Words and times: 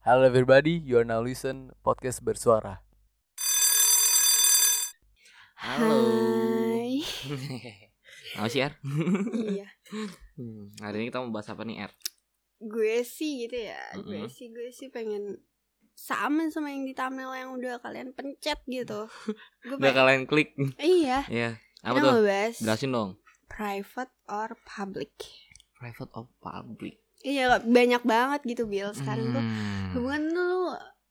Hello 0.00 0.24
everybody, 0.24 0.80
you 0.80 0.96
are 0.96 1.04
now 1.06 1.20
listen 1.20 1.72
podcast 1.84 2.24
bersuara. 2.24 2.80
Halo. 5.60 6.00
Hai. 6.80 7.04
Nama 8.38 8.46
sih 8.48 8.62
R? 8.64 8.72
iya. 9.52 9.68
Hmm, 10.38 10.72
hari 10.80 11.02
ini 11.02 11.10
kita 11.10 11.20
mau 11.20 11.34
bahas 11.34 11.50
apa 11.52 11.66
nih 11.66 11.84
R? 11.84 11.92
Gue 12.62 13.04
sih 13.04 13.44
gitu 13.44 13.58
ya. 13.68 13.80
Gue 14.00 14.24
Mm-mm. 14.24 14.32
sih 14.32 14.48
gue 14.48 14.72
sih 14.72 14.88
pengen 14.88 15.36
sama 15.92 16.48
sama 16.48 16.72
yang 16.72 16.88
di 16.88 16.96
thumbnail 16.96 17.32
yang 17.36 17.50
udah 17.52 17.76
kalian 17.84 18.16
pencet 18.16 18.56
gitu. 18.64 19.04
Gue 19.68 19.76
Udah 19.76 19.92
kalian 19.92 20.24
klik. 20.24 20.56
Iya. 20.80 21.28
Iya. 21.28 21.50
Apa 21.84 22.00
Kita 22.00 22.04
tuh? 22.08 22.12
mau 22.16 22.24
bahas 22.24 22.54
Jelasin 22.56 22.90
dong. 22.92 23.10
private 23.50 24.14
or 24.24 24.48
public. 24.64 25.12
Private 25.76 26.08
of 26.16 26.32
public. 26.40 26.99
Iya, 27.20 27.44
banyak 27.60 28.02
banget 28.02 28.40
gitu 28.44 28.64
Bill. 28.64 28.90
Sekarang 28.90 29.30
tuh 29.30 29.40
Hmm. 29.40 29.92
hubungan 29.92 30.22
tuh 30.30 30.58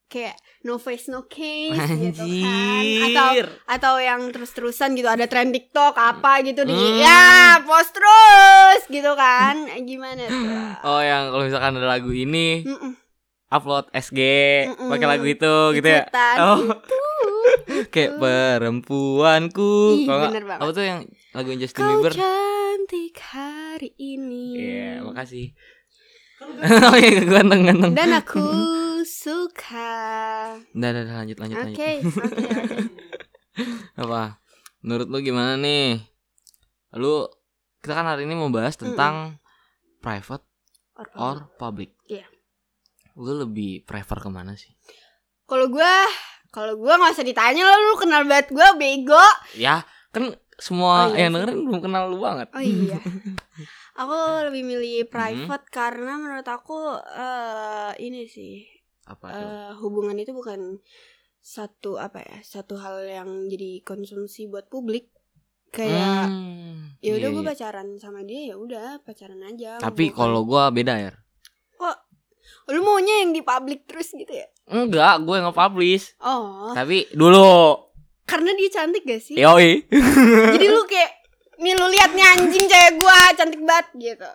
kayak 0.07 0.33
no 0.63 0.75
face 0.75 1.05
no 1.05 1.21
case 1.23 1.77
gitu 1.95 2.25
kan. 2.41 2.81
Atau 3.05 3.25
Anjir. 3.27 3.47
atau 3.67 3.93
yang 3.97 4.21
terus-terusan 4.27 4.93
gitu 4.93 5.05
ada 5.05 5.25
tren 5.25 5.49
TikTok 5.49 5.93
apa 5.93 6.41
gitu 6.41 6.63
di 6.63 6.73
Hmm. 6.73 6.97
ya 6.97 7.21
post 7.61 7.93
terus 7.93 8.81
gitu 8.87 9.13
kan. 9.13 9.69
Gimana 9.79 10.25
tuh? 10.25 10.49
Oh 10.83 10.97
yang 10.99 11.29
kalau 11.29 11.43
misalkan 11.43 11.77
ada 11.77 11.85
lagu 11.87 12.09
ini 12.09 12.63
Mm-mm. 12.63 12.97
upload 13.47 13.85
SG 13.91 14.19
Mm-mm. 14.67 14.89
pakai 14.89 15.07
lagu 15.07 15.25
itu 15.25 15.53
gitu 15.75 15.87
ya. 15.87 16.09
Oh. 16.39 16.57
itu. 16.57 17.01
Kayak 17.93 18.17
perempuanku. 18.17 19.73
Ih, 19.95 20.07
bener 20.07 20.43
banget. 20.43 20.59
apa 20.59 20.71
tuh 20.71 20.83
yang 20.83 20.99
lagu 21.31 21.49
Justin 21.53 21.79
Kau 21.79 21.89
Bieber? 21.95 22.13
cantik 22.13 23.15
hari 23.21 23.93
ini. 23.95 24.45
Iya, 24.57 24.91
makasih. 25.03 25.53
oh 26.89 26.95
iya, 26.95 27.21
ganteng 27.23 27.61
ganteng. 27.67 27.91
Dan 27.93 28.09
aku 28.15 28.43
suka. 29.03 29.91
Udah, 30.71 30.89
udah, 30.91 31.15
lanjut 31.19 31.37
lanjut 31.37 31.57
Oke, 31.59 31.67
lanjut. 31.67 31.77
oke, 31.79 31.91
oke. 31.91 32.79
Apa? 33.99 34.39
Menurut 34.79 35.07
lu 35.11 35.19
gimana 35.19 35.59
nih? 35.59 35.99
Lu 36.95 37.27
kita 37.79 37.93
kan 37.95 38.07
hari 38.07 38.23
ini 38.23 38.35
mau 38.35 38.51
bahas 38.51 38.75
tentang 38.75 39.39
private 39.99 40.43
Or- 40.95 41.15
or 41.15 41.37
public. 41.55 41.95
Iya. 42.07 42.27
Lu 43.15 43.35
lebih 43.35 43.83
prefer 43.83 44.19
ke 44.19 44.29
mana 44.31 44.55
sih? 44.55 44.71
Kalau 45.43 45.67
gua, 45.67 46.07
kalau 46.51 46.75
gua 46.75 46.99
nggak 46.99 47.15
usah 47.15 47.27
ditanya 47.27 47.63
lo, 47.63 47.75
lu 47.91 47.95
kenal 47.95 48.23
banget 48.23 48.51
gua 48.51 48.75
bego. 48.75 49.25
Ya, 49.55 49.83
kan 50.11 50.35
semua 50.59 51.07
Oh, 51.07 51.15
iya 51.15 51.27
yang 51.27 51.39
dengerin 51.39 51.59
belum 51.63 51.79
kenal 51.79 52.11
lu 52.11 52.19
banget. 52.19 52.47
Oh 52.51 52.59
iya. 52.63 52.99
aku 53.99 54.15
lebih 54.47 54.63
milih 54.65 55.03
Hmm. 55.03 55.11
private 55.11 55.67
karena 55.67 56.15
menurut 56.15 56.47
aku 56.47 56.79
eh 56.95 57.91
ini 57.99 58.23
sih 58.25 58.63
Apa 59.03 59.27
tuh? 59.27 59.43
eh, 59.43 59.71
hubungan 59.77 60.15
itu 60.15 60.31
bukan 60.31 60.79
satu 61.37 61.95
apa 61.95 62.19
ya 62.19 62.37
satu 62.41 62.75
hal 62.75 63.03
yang 63.03 63.27
jadi 63.45 63.79
konsumsi 63.81 64.45
buat 64.45 64.67
publik 64.67 65.11
kayak 65.69 66.25
Hmm, 66.25 66.95
ya 66.97 67.13
udah 67.13 67.27
iya, 67.27 67.35
gue 67.35 67.43
iya. 67.43 67.49
pacaran 67.49 67.87
sama 67.95 68.21
dia 68.21 68.41
ya 68.49 68.55
udah 68.55 68.87
pacaran 68.99 69.39
aja 69.41 69.77
Tapi 69.77 70.09
kalau 70.09 70.41
gua 70.43 70.69
beda 70.69 70.95
ya. 70.97 71.13
lu 72.65 72.81
maunya 72.81 73.21
yang 73.21 73.31
di 73.31 73.41
publik 73.41 73.85
terus 73.85 74.09
gitu 74.11 74.29
ya 74.29 74.45
Enggak, 74.65 75.21
gue 75.21 75.35
yang 75.35 75.49
nge-publish. 75.49 76.17
oh 76.19 76.69
Tapi 76.71 77.09
dulu. 77.11 77.77
karena 78.23 78.53
dia 78.53 78.69
cantik 78.71 79.03
gak 79.03 79.21
sih 79.21 79.33
Yoi. 79.35 79.85
jadi 80.49 80.65
lu 80.67 80.85
kayak 80.91 81.18
nih 81.59 81.73
lu 81.75 81.85
lihat 81.91 82.11
nih 82.11 82.25
anjing 82.25 82.65
cewek 82.65 82.93
gua 82.97 83.19
cantik 83.35 83.61
banget 83.61 83.87
gitu 83.95 84.29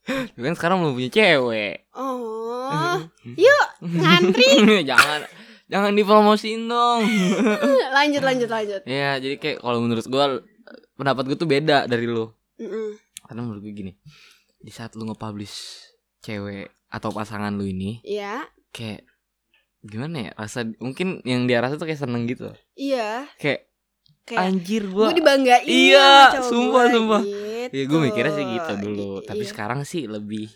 Lu 0.34 0.42
kan 0.42 0.54
sekarang 0.56 0.76
belum 0.82 0.94
punya 0.96 1.10
cewek. 1.12 1.86
oh 1.94 2.96
yuk 3.46 3.66
ngantri 3.84 4.48
jangan 4.90 5.22
jangan 5.70 5.92
dipromosiin 5.94 6.66
dong. 6.66 7.06
lanjut 7.94 8.22
lanjut 8.26 8.50
lanjut 8.50 8.82
ya, 8.82 9.22
jadi 9.22 9.38
kayak 9.38 9.62
kalau 9.62 9.78
menurut 9.78 10.02
gua 10.10 10.42
pendapat 10.98 11.30
gue 11.30 11.38
tuh 11.38 11.46
beda 11.46 11.86
dari 11.86 12.04
lu. 12.04 12.26
Mm-mm. 12.58 12.98
Karena 13.22 13.40
menurut 13.40 13.62
gue 13.62 13.72
gini. 13.72 13.92
Di 14.58 14.68
saat 14.68 14.92
lu 14.92 15.06
nge-publish 15.06 15.86
cewek 16.20 16.68
atau 16.90 17.08
pasangan 17.08 17.54
lu 17.54 17.64
ini 17.64 18.02
ya 18.02 18.42
kayak 18.74 19.06
gimana 19.80 20.28
ya? 20.28 20.30
Rasa 20.34 20.66
mungkin 20.76 21.22
yang 21.22 21.46
dia 21.46 21.62
rasa 21.62 21.78
tuh 21.78 21.86
kayak 21.86 22.02
seneng 22.02 22.26
gitu. 22.26 22.50
iya 22.74 23.30
Kayak 23.38 23.69
kayak 24.30 24.40
anjir 24.46 24.82
gue 24.86 24.94
gua. 24.94 25.10
dibanggain 25.10 25.66
Iya, 25.66 25.98
sama 25.98 26.30
cowok 26.30 26.46
sumpah, 26.46 26.70
gua, 26.70 26.94
sumpah. 26.94 27.22
gitu. 27.26 27.74
Ya 27.74 27.82
gue 27.86 27.98
mikirnya 28.00 28.32
sih 28.32 28.44
gitu 28.46 28.72
dulu, 28.78 29.10
I- 29.18 29.26
tapi 29.26 29.42
iya. 29.42 29.50
sekarang 29.50 29.80
sih 29.82 30.02
lebih 30.06 30.46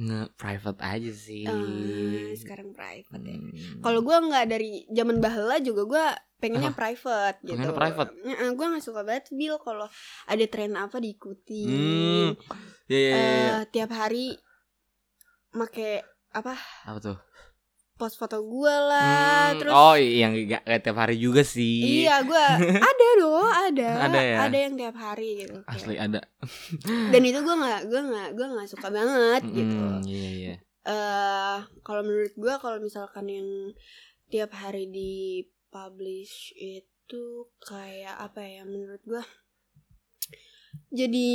nge-private 0.00 0.80
aja 0.80 1.12
sih. 1.12 1.44
Ah, 1.44 2.32
sekarang 2.32 2.72
private 2.72 3.20
ya. 3.20 3.36
Hmm. 3.36 3.82
Kalau 3.84 4.00
gue 4.00 4.16
nggak 4.16 4.46
dari 4.48 4.70
zaman 4.88 5.20
bahela 5.20 5.60
juga 5.60 5.82
gue 5.84 6.04
pengennya 6.40 6.72
private 6.72 7.36
gitu. 7.44 7.52
Pengennya 7.52 7.76
private? 7.76 8.10
gue 8.56 8.66
nggak 8.72 8.84
suka 8.84 9.00
banget 9.04 9.28
Bill 9.28 9.60
kalau 9.60 9.84
ada 10.24 10.44
tren 10.48 10.72
apa 10.74 10.96
diikuti. 10.96 11.64
Hmm. 11.68 12.28
Ya, 12.88 12.96
ya, 12.96 12.98
ya, 12.98 13.10
ya. 13.12 13.18
Eh, 13.20 13.60
tiap 13.70 13.90
hari 13.92 14.34
make 15.52 16.00
apa 16.30 16.54
Apa 16.86 16.98
tuh? 17.02 17.18
Post 18.00 18.16
foto 18.16 18.40
gue 18.40 18.72
lah, 18.72 19.52
Hmm, 19.52 19.58
terus 19.60 19.72
oh 19.72 19.92
yang 19.94 20.32
gak, 20.42 20.64
gak 20.64 20.80
tiap 20.80 20.96
hari 20.98 21.16
juga 21.16 21.44
sih. 21.44 22.00
iya 22.02 22.24
gue 22.24 22.44
ada 22.90 23.08
doh 23.14 23.44
ada 23.46 23.90
Ada 24.08 24.20
ya? 24.24 24.36
ada 24.42 24.56
yang 24.58 24.74
tiap 24.74 24.96
hari 24.96 25.28
gitu. 25.38 25.60
kayak. 25.60 25.68
Asli 25.70 25.94
ada. 25.94 26.20
Dan 27.12 27.22
itu 27.22 27.38
gue 27.38 27.54
nggak 27.54 27.80
gue 27.86 28.00
nggak 28.02 28.28
gue 28.32 28.46
nggak 28.48 28.68
suka 28.68 28.88
banget 28.88 29.42
gitu. 29.46 29.76
Hmm, 29.76 30.00
iya 30.02 30.30
iya. 30.32 30.54
eh 30.82 31.56
kalau 31.80 32.00
menurut 32.00 32.32
gua 32.34 32.56
kalau 32.56 32.80
misalkan 32.80 33.28
yang 33.28 33.48
tiap 34.26 34.48
hari 34.50 34.88
di 34.88 35.44
publish 35.68 36.56
itu 36.56 37.22
kayak 37.60 38.16
apa 38.16 38.40
ya 38.40 38.64
menurut 38.64 39.04
gua 39.04 39.20
jadi 40.88 41.28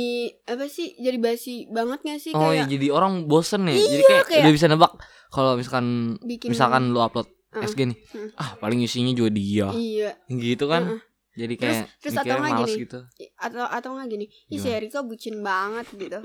apa 0.46 0.66
sih 0.66 0.92
jadi 0.96 1.16
basi 1.16 1.54
banget 1.68 1.98
gak 2.02 2.20
sih 2.20 2.30
Oh 2.30 2.50
iya, 2.50 2.62
kayak 2.62 2.70
jadi 2.70 2.86
orang 2.90 3.24
bosen 3.24 3.64
nih. 3.64 3.74
jadi 3.74 3.88
Iya, 3.94 4.06
kayak, 4.06 4.24
kayak- 4.26 4.42
udah 4.42 4.52
bisa 4.52 4.66
nebak 4.66 4.92
kalau 5.28 5.50
misalkan 5.54 5.86
bikin 6.20 6.48
misalkan 6.50 6.90
lu 6.90 7.00
upload 7.00 7.28
Uh, 7.48 7.64
SG 7.64 7.88
nih. 7.88 7.96
Hmm. 8.10 8.28
Ah, 8.36 8.52
paling 8.54 8.78
isinya 8.78 9.08
juga 9.10 9.32
dia. 9.32 9.72
iya 9.72 10.12
Gitu 10.26 10.66
kan. 10.66 10.82
Uh-uh. 10.86 11.00
Jadi 11.32 11.54
Terus- 11.54 11.72
kayak 11.78 11.84
terus 11.98 12.14
atau 12.14 12.24
mikirnya 12.26 12.40
nggak 12.42 12.60
gini? 12.66 12.80
gitu. 12.82 12.98
Atau 13.34 13.64
atau 13.66 13.90
nggak 13.92 14.08
gini 14.08 14.24
ih 14.46 14.58
si? 14.58 14.68
Erika 14.68 15.00
bucin 15.00 15.36
banget 15.40 15.86
gitu 15.90 16.18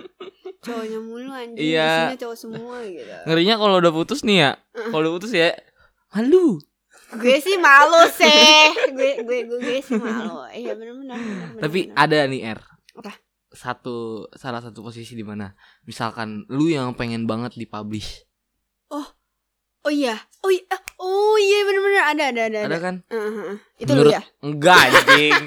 cowoknya 0.61 0.99
mulu 0.99 1.31
anjing 1.31 1.55
Iya. 1.57 1.87
isinya 2.07 2.19
cowok 2.21 2.37
semua 2.37 2.77
gitu 2.85 3.15
Ngerinya 3.25 3.55
kalau 3.55 3.75
udah 3.77 3.91
putus 3.91 4.19
nih 4.21 4.37
ya. 4.37 4.51
Uh. 4.71 4.87
Kalau 4.87 5.01
udah 5.01 5.13
putus 5.13 5.31
ya 5.31 5.55
malu. 6.09 6.59
gue 7.11 7.35
sih 7.37 7.55
malu 7.57 8.01
sih 8.09 8.55
gue 8.89 9.11
gue 9.21 9.39
gue, 9.45 9.59
gue 9.61 9.77
sih 9.79 9.95
malu 9.97 10.47
iya 10.49 10.71
benar-benar 10.73 11.19
Tapi 11.59 11.79
benar. 11.85 11.95
ada 12.01 12.17
nih 12.25 12.41
R. 12.49 12.59
Apa? 12.97 13.11
Satu 13.51 14.27
salah 14.35 14.63
satu 14.63 14.79
posisi 14.79 15.15
di 15.15 15.27
mana 15.27 15.51
misalkan 15.83 16.47
lu 16.47 16.71
yang 16.71 16.95
pengen 16.95 17.27
banget 17.27 17.55
dipublish. 17.59 18.27
Oh 19.81 19.89
iya, 19.89 20.13
oh 20.45 20.53
iya, 20.53 20.77
oh 21.01 21.33
iya 21.41 21.65
bener-bener 21.65 22.03
ada 22.05 22.23
ada 22.29 22.41
ada. 22.53 22.59
Ada 22.61 22.69
ada. 22.69 22.77
kan? 22.77 22.95
Uh, 23.09 23.17
uh, 23.17 23.37
uh. 23.49 23.57
Itu 23.81 23.91
menurut 23.97 24.13
lu 24.13 24.13
ya? 24.13 24.23
enggak 24.45 24.77
anjing. 24.77 25.41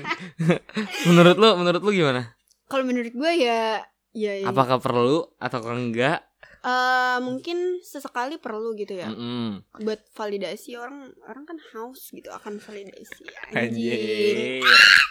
menurut 1.08 1.36
lu 1.38 1.48
menurut 1.54 1.82
lu 1.86 1.90
gimana? 1.94 2.22
Kalau 2.66 2.82
menurut 2.82 3.14
gue 3.14 3.32
ya, 3.38 3.78
ya, 4.10 4.32
ya. 4.42 4.46
Apakah 4.50 4.82
perlu 4.82 5.22
atau 5.38 5.62
enggak? 5.70 6.26
Eh, 6.64 7.18
mungkin 7.20 7.78
sesekali 7.84 8.40
perlu 8.40 8.72
gitu 8.72 8.96
ya, 8.96 9.12
Mm-mm. 9.12 9.68
buat 9.84 10.00
validasi 10.16 10.80
orang 10.80 11.12
orang 11.28 11.44
kan 11.44 11.60
haus 11.76 12.08
gitu 12.08 12.32
akan 12.32 12.56
validasi. 12.56 13.28
Anjing. 13.54 14.64
Anjir. 14.64 15.03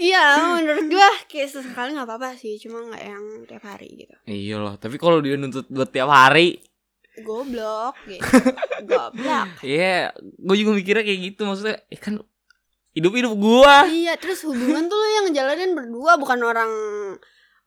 Iya, 0.00 0.24
menurut 0.56 0.86
gue 0.88 1.08
kayak 1.28 1.48
sesekali 1.52 1.92
nggak 1.92 2.08
apa-apa 2.08 2.32
sih, 2.34 2.56
cuma 2.56 2.80
nggak 2.80 3.04
yang 3.04 3.24
tiap 3.44 3.64
hari 3.68 3.88
gitu. 4.00 4.16
Iya 4.24 4.56
loh, 4.56 4.74
tapi 4.80 4.96
kalau 4.96 5.20
dia 5.20 5.36
nuntut 5.36 5.68
buat 5.68 5.92
tiap 5.92 6.08
hari, 6.08 6.56
Goblok 7.20 8.00
gitu, 8.08 8.24
goblok. 8.88 9.60
Iya, 9.60 10.16
gue 10.16 10.56
juga 10.56 10.72
mikirnya 10.72 11.04
kayak 11.04 11.20
gitu 11.20 11.40
maksudnya. 11.44 11.76
Eh 11.92 12.00
kan 12.00 12.16
hidup 12.96 13.12
hidup 13.12 13.32
gua. 13.36 13.84
Iya, 13.84 14.16
terus 14.16 14.40
hubungan 14.42 14.88
tuh 14.88 14.96
lo 14.96 15.06
yang 15.10 15.24
ngejalanin 15.28 15.76
berdua, 15.76 16.16
bukan 16.16 16.40
orang 16.40 16.72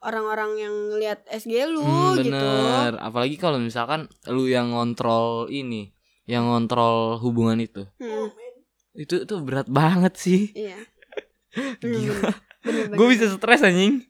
orang-orang 0.03 0.51
yang 0.59 0.75
lihat 0.97 1.23
SG 1.29 1.69
lu 1.69 1.79
Hmm, 1.79 2.17
gitu. 2.19 2.33
bener. 2.33 2.97
Apalagi 2.99 3.37
kalau 3.37 3.55
misalkan 3.55 4.09
lu 4.27 4.49
yang 4.49 4.73
ngontrol 4.73 5.47
ini, 5.47 5.93
yang 6.25 6.49
ngontrol 6.49 7.21
hubungan 7.21 7.61
itu. 7.61 7.87
Hmm, 8.01 8.31
Itu 8.93 9.23
itu 9.23 9.35
berat 9.41 9.69
banget 9.69 10.17
sih. 10.17 10.49
iya. 10.53 10.77
Bener-bener. 11.79 12.33
Gue 12.91 13.07
bisa 13.09 13.25
stres 13.29 13.61
anjing. 13.61 14.01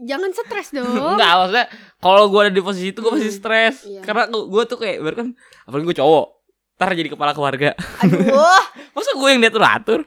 Jangan 0.00 0.30
stres 0.32 0.70
dong. 0.70 0.88
Enggak, 0.88 1.32
maksudnya 1.36 1.66
kalau 1.98 2.28
gue 2.28 2.40
ada 2.40 2.52
di 2.52 2.60
posisi 2.60 2.90
itu 2.90 2.98
gue 2.98 3.10
pasti 3.10 3.28
Hmm, 3.28 3.36
stres. 3.36 3.76
iya. 3.84 4.00
Karena 4.00 4.24
gue 4.26 4.62
tuh 4.64 4.78
kayak 4.78 4.98
baru 5.00 5.16
kan 5.16 5.28
apalagi 5.64 5.86
gue 5.86 5.98
cowok. 5.98 6.26
Ntar 6.74 6.90
jadi 6.94 7.10
kepala 7.10 7.32
keluarga. 7.32 7.76
Aduh. 8.00 8.24
Masa 8.94 9.12
gue 9.12 9.28
yang 9.28 9.40
diatur 9.40 9.60
atur? 9.62 10.00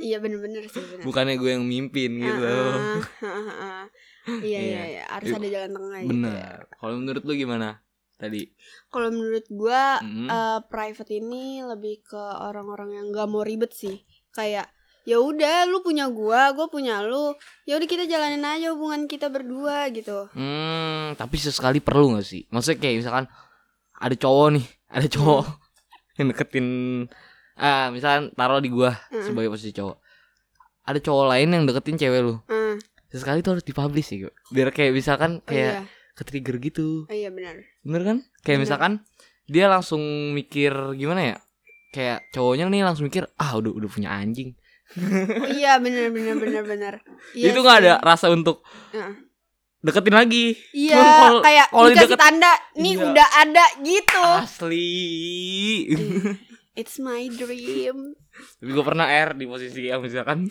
iya 0.00 0.16
bener-bener 0.16 0.64
sih 0.64 0.80
bener. 0.80 1.04
Bukannya 1.04 1.36
gue 1.36 1.50
yang 1.50 1.64
mimpin 1.64 2.16
gitu. 2.16 2.40
Ah, 2.40 3.02
ah, 3.20 3.26
ah, 3.26 3.50
ah. 3.52 3.84
Iya 4.36 4.40
iya 4.40 4.60
Iya. 4.62 4.82
iya 4.86 5.04
harus 5.10 5.28
ada 5.30 5.44
jalan 5.46 5.70
tengah 5.70 5.98
gitu. 5.98 6.00
ya. 6.00 6.10
Bener. 6.10 6.56
Kalau 6.72 6.94
menurut 6.96 7.22
lu 7.22 7.34
gimana? 7.34 7.68
tadi? 8.14 8.46
Kalau 8.88 9.10
menurut 9.10 9.42
gua 9.50 9.98
Mm. 9.98 10.30
eh, 10.30 10.60
private 10.64 11.10
ini 11.12 11.60
lebih 11.60 12.06
ke 12.06 12.16
orang-orang 12.16 12.94
yang 12.94 13.06
gak 13.10 13.26
mau 13.26 13.42
ribet 13.42 13.74
sih. 13.74 14.06
Kayak 14.30 14.70
ya 15.04 15.20
udah 15.20 15.68
lu 15.68 15.80
punya 15.80 16.08
gua, 16.08 16.52
gua 16.52 16.66
punya 16.66 17.00
lu. 17.00 17.36
Ya 17.64 17.76
udah 17.76 17.84
kita 17.84 18.04
jalanin 18.04 18.40
aja 18.40 18.72
hubungan 18.72 19.04
kita 19.04 19.28
berdua 19.28 19.88
gitu. 19.92 20.28
Hmm, 20.32 21.12
tapi 21.14 21.36
sesekali 21.36 21.78
perlu 21.78 22.16
gak 22.16 22.24
sih? 22.24 22.44
Maksudnya 22.48 22.80
kayak 22.80 22.96
misalkan 23.00 23.24
ada 23.94 24.14
cowok 24.16 24.48
nih, 24.56 24.66
ada 24.90 25.06
cowok 25.06 25.44
yang 26.18 26.26
deketin 26.30 26.68
ah 27.54 27.86
misalkan 27.88 28.34
taruh 28.34 28.58
di 28.58 28.66
gua 28.68 28.98
Mm. 29.14 29.22
sebagai 29.22 29.48
posisi 29.48 29.70
cowok. 29.70 29.96
Ada 30.84 30.98
cowok 31.00 31.24
lain 31.30 31.48
yang 31.52 31.62
deketin 31.64 31.96
cewek 31.96 32.20
lu. 32.20 32.34
Hmm, 32.44 32.76
Sesekali 33.08 33.40
tuh 33.40 33.54
harus 33.56 33.64
dipublish 33.64 34.10
sih, 34.10 34.26
biar 34.50 34.74
kayak 34.74 34.90
misalkan 34.90 35.38
oh 35.38 35.46
kayak 35.46 35.70
iya, 35.70 35.80
ke-trigger 36.18 36.58
gitu. 36.58 37.06
oh 37.06 37.14
iya 37.14 37.30
benar. 37.30 37.62
Bener 37.86 38.02
kan? 38.02 38.16
Kayak 38.42 38.58
Bener. 38.58 38.64
misalkan 38.66 38.92
dia 39.46 39.70
langsung 39.70 40.02
mikir 40.34 40.74
gimana 40.98 41.20
ya? 41.32 41.36
Kayak 41.94 42.26
cowoknya 42.34 42.66
nih 42.66 42.82
langsung 42.82 43.06
mikir, 43.06 43.30
ah 43.38 43.54
udah 43.54 43.70
udah 43.70 43.86
punya 43.86 44.10
anjing. 44.10 44.58
Oh 44.94 45.50
iya 45.50 45.76
benar 45.76 46.08
benar 46.08 46.34
benar 46.36 46.62
benar. 46.62 46.94
Iya 47.32 47.50
itu 47.50 47.58
nggak 47.58 47.78
ada 47.80 47.94
rasa 48.00 48.28
untuk 48.28 48.62
Heeh. 48.90 49.14
deketin 49.80 50.14
lagi. 50.14 50.54
Iya, 50.70 50.96
kalau- 50.96 51.42
kayak 51.42 51.66
kalau 51.68 51.88
dikasih 51.88 52.06
deket- 52.08 52.22
tanda 52.22 52.52
nih 52.74 52.92
Iya. 52.92 53.04
udah 53.04 53.28
ada 53.36 53.64
gitu. 53.80 54.24
Asli. 54.40 54.90
Iya. 55.88 56.30
It's 56.74 56.98
my 56.98 57.26
dream. 57.28 58.18
Tapi 58.56 58.66
gue 58.68 58.82
pernah 58.82 59.06
air 59.08 59.32
di 59.32 59.44
posisi 59.44 59.86
yang 59.86 59.98
misalkan 60.00 60.50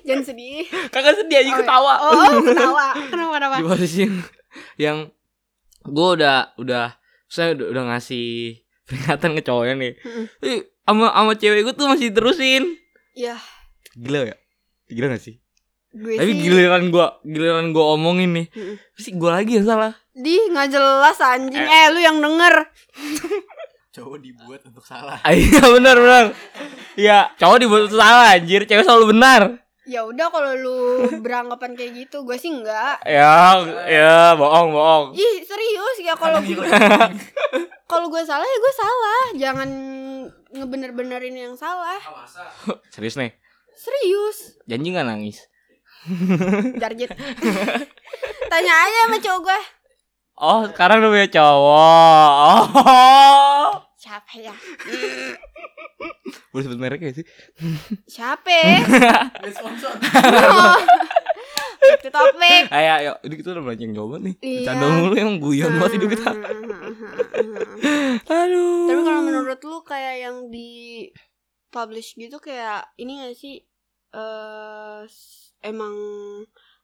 Jangan 0.00 0.24
sedih. 0.24 0.64
Kagak 0.88 1.14
sedih 1.14 1.36
aja 1.38 1.50
Oh, 1.50 1.58
ketawa 1.58 1.94
Oh, 1.98 2.12
oh, 2.12 2.32
ketawa. 2.42 2.86
Kenapa 3.04 3.32
kenapa? 3.34 3.54
Di 3.56 3.64
posisi 3.64 3.96
yang, 4.02 4.16
yang 4.76 4.98
Gue 5.82 6.08
udah 6.16 6.56
Udah 6.56 6.96
Saya 7.26 7.52
udah, 7.52 7.66
udah 7.68 7.84
ngasih 7.86 8.58
Peringatan 8.82 9.30
ke 9.32 9.42
cowoknya 9.42 9.74
nih 9.76 9.92
Mm-mm. 9.98 10.24
Ih, 10.42 10.60
Sama 10.84 11.10
sama 11.10 11.32
cewek 11.34 11.60
gue 11.62 11.74
tuh 11.74 11.86
masih 11.86 12.10
terusin 12.10 12.64
Ya, 13.12 13.36
Gila 13.94 14.26
ya 14.26 14.36
Gila 14.86 15.12
gak 15.12 15.22
sih 15.22 15.36
gue 15.90 16.14
Tapi 16.14 16.30
sih 16.30 16.38
giliran 16.40 16.88
gue 16.88 17.06
Giliran 17.24 17.74
gue 17.74 17.84
omongin 17.84 18.30
nih 18.32 18.46
Mm-mm. 18.50 18.76
Pasti 18.94 19.10
gue 19.12 19.30
lagi 19.30 19.52
yang 19.58 19.66
salah 19.66 19.92
di 20.10 20.36
nggak 20.50 20.68
jelas 20.68 21.16
anjing. 21.16 21.54
Eh. 21.56 21.70
Eh, 21.70 21.86
lu 21.94 22.00
yang 22.02 22.20
denger. 22.20 22.54
Cowok 23.94 24.18
dibuat 24.20 24.60
untuk 24.62 24.84
salah. 24.84 25.18
Ah, 25.22 25.32
Iya 25.32 25.64
benar 25.66 25.96
benar 25.96 26.24
Iya 26.94 27.18
Cowok 27.34 27.58
dibuat 27.58 27.90
salah 27.90 28.34
anjir 28.34 28.62
Cewek 28.62 28.86
selalu 28.86 29.16
benar 29.16 29.58
Ya 29.82 30.06
udah 30.06 30.30
kalau 30.30 30.54
lu 30.54 30.78
beranggapan 31.18 31.74
kayak 31.74 32.06
gitu, 32.06 32.22
gue 32.22 32.38
sih 32.38 32.52
enggak. 32.52 33.02
Ya 33.02 33.58
Ya 33.90 34.38
bohong 34.38 34.70
bohong 34.70 35.06
Ih, 35.18 35.42
serius 35.42 35.96
ya 35.98 36.14
kalau 36.14 36.38
kalau 37.90 38.06
gue 38.06 38.22
salah 38.22 38.44
ya 38.44 38.58
gue 38.60 38.74
salah. 38.76 39.22
Jangan 39.34 39.70
ngebener-benerin 40.50 41.36
yang 41.36 41.54
salah. 41.54 41.98
Serius 42.94 43.16
nih 43.16 43.32
Serius. 43.74 44.60
Janji 44.66 44.92
gak 44.92 45.06
nangis 45.08 45.38
Jarjit. 46.80 47.12
Tanya 48.50 48.72
aja 48.72 48.98
sama 49.04 49.18
cowok 49.20 49.40
gue. 49.44 49.60
Oh 50.40 50.62
sekarang 50.72 51.04
udah 51.04 51.10
punya 51.12 51.28
cowok 51.28 52.64
Oh 52.80 53.89
Siapa 54.00 54.32
ya? 54.34 54.54
Boleh 56.50 56.62
sebut 56.64 56.78
merek 56.80 56.98
gak 57.00 57.14
sih? 57.14 57.24
Siapa? 58.08 58.48
Back 61.80 62.00
to 62.00 62.08
topic. 62.08 62.62
Ayo 62.70 62.90
ayo 62.94 63.12
Ini 63.20 63.34
kita 63.34 63.48
udah 63.50 63.62
banyak 63.62 63.88
coba 63.92 64.14
nih 64.18 64.34
Iya. 64.38 64.54
Bercanda 64.62 64.86
mulu 64.90 65.14
emang 65.16 65.36
guyon 65.36 65.70
banget 65.76 65.92
hidup 65.96 66.08
kita 66.12 66.28
Aduh 68.30 68.86
Tapi 68.86 69.00
kalau 69.02 69.20
menurut 69.22 69.58
lu 69.60 69.78
kayak 69.82 70.14
yang 70.20 70.36
di 70.48 70.68
publish 71.68 72.14
gitu 72.14 72.38
kayak 72.38 72.86
ini 72.96 73.20
gak 73.22 73.34
sih 73.34 73.54
eh 74.10 75.00
s- 75.04 75.52
emang 75.60 75.92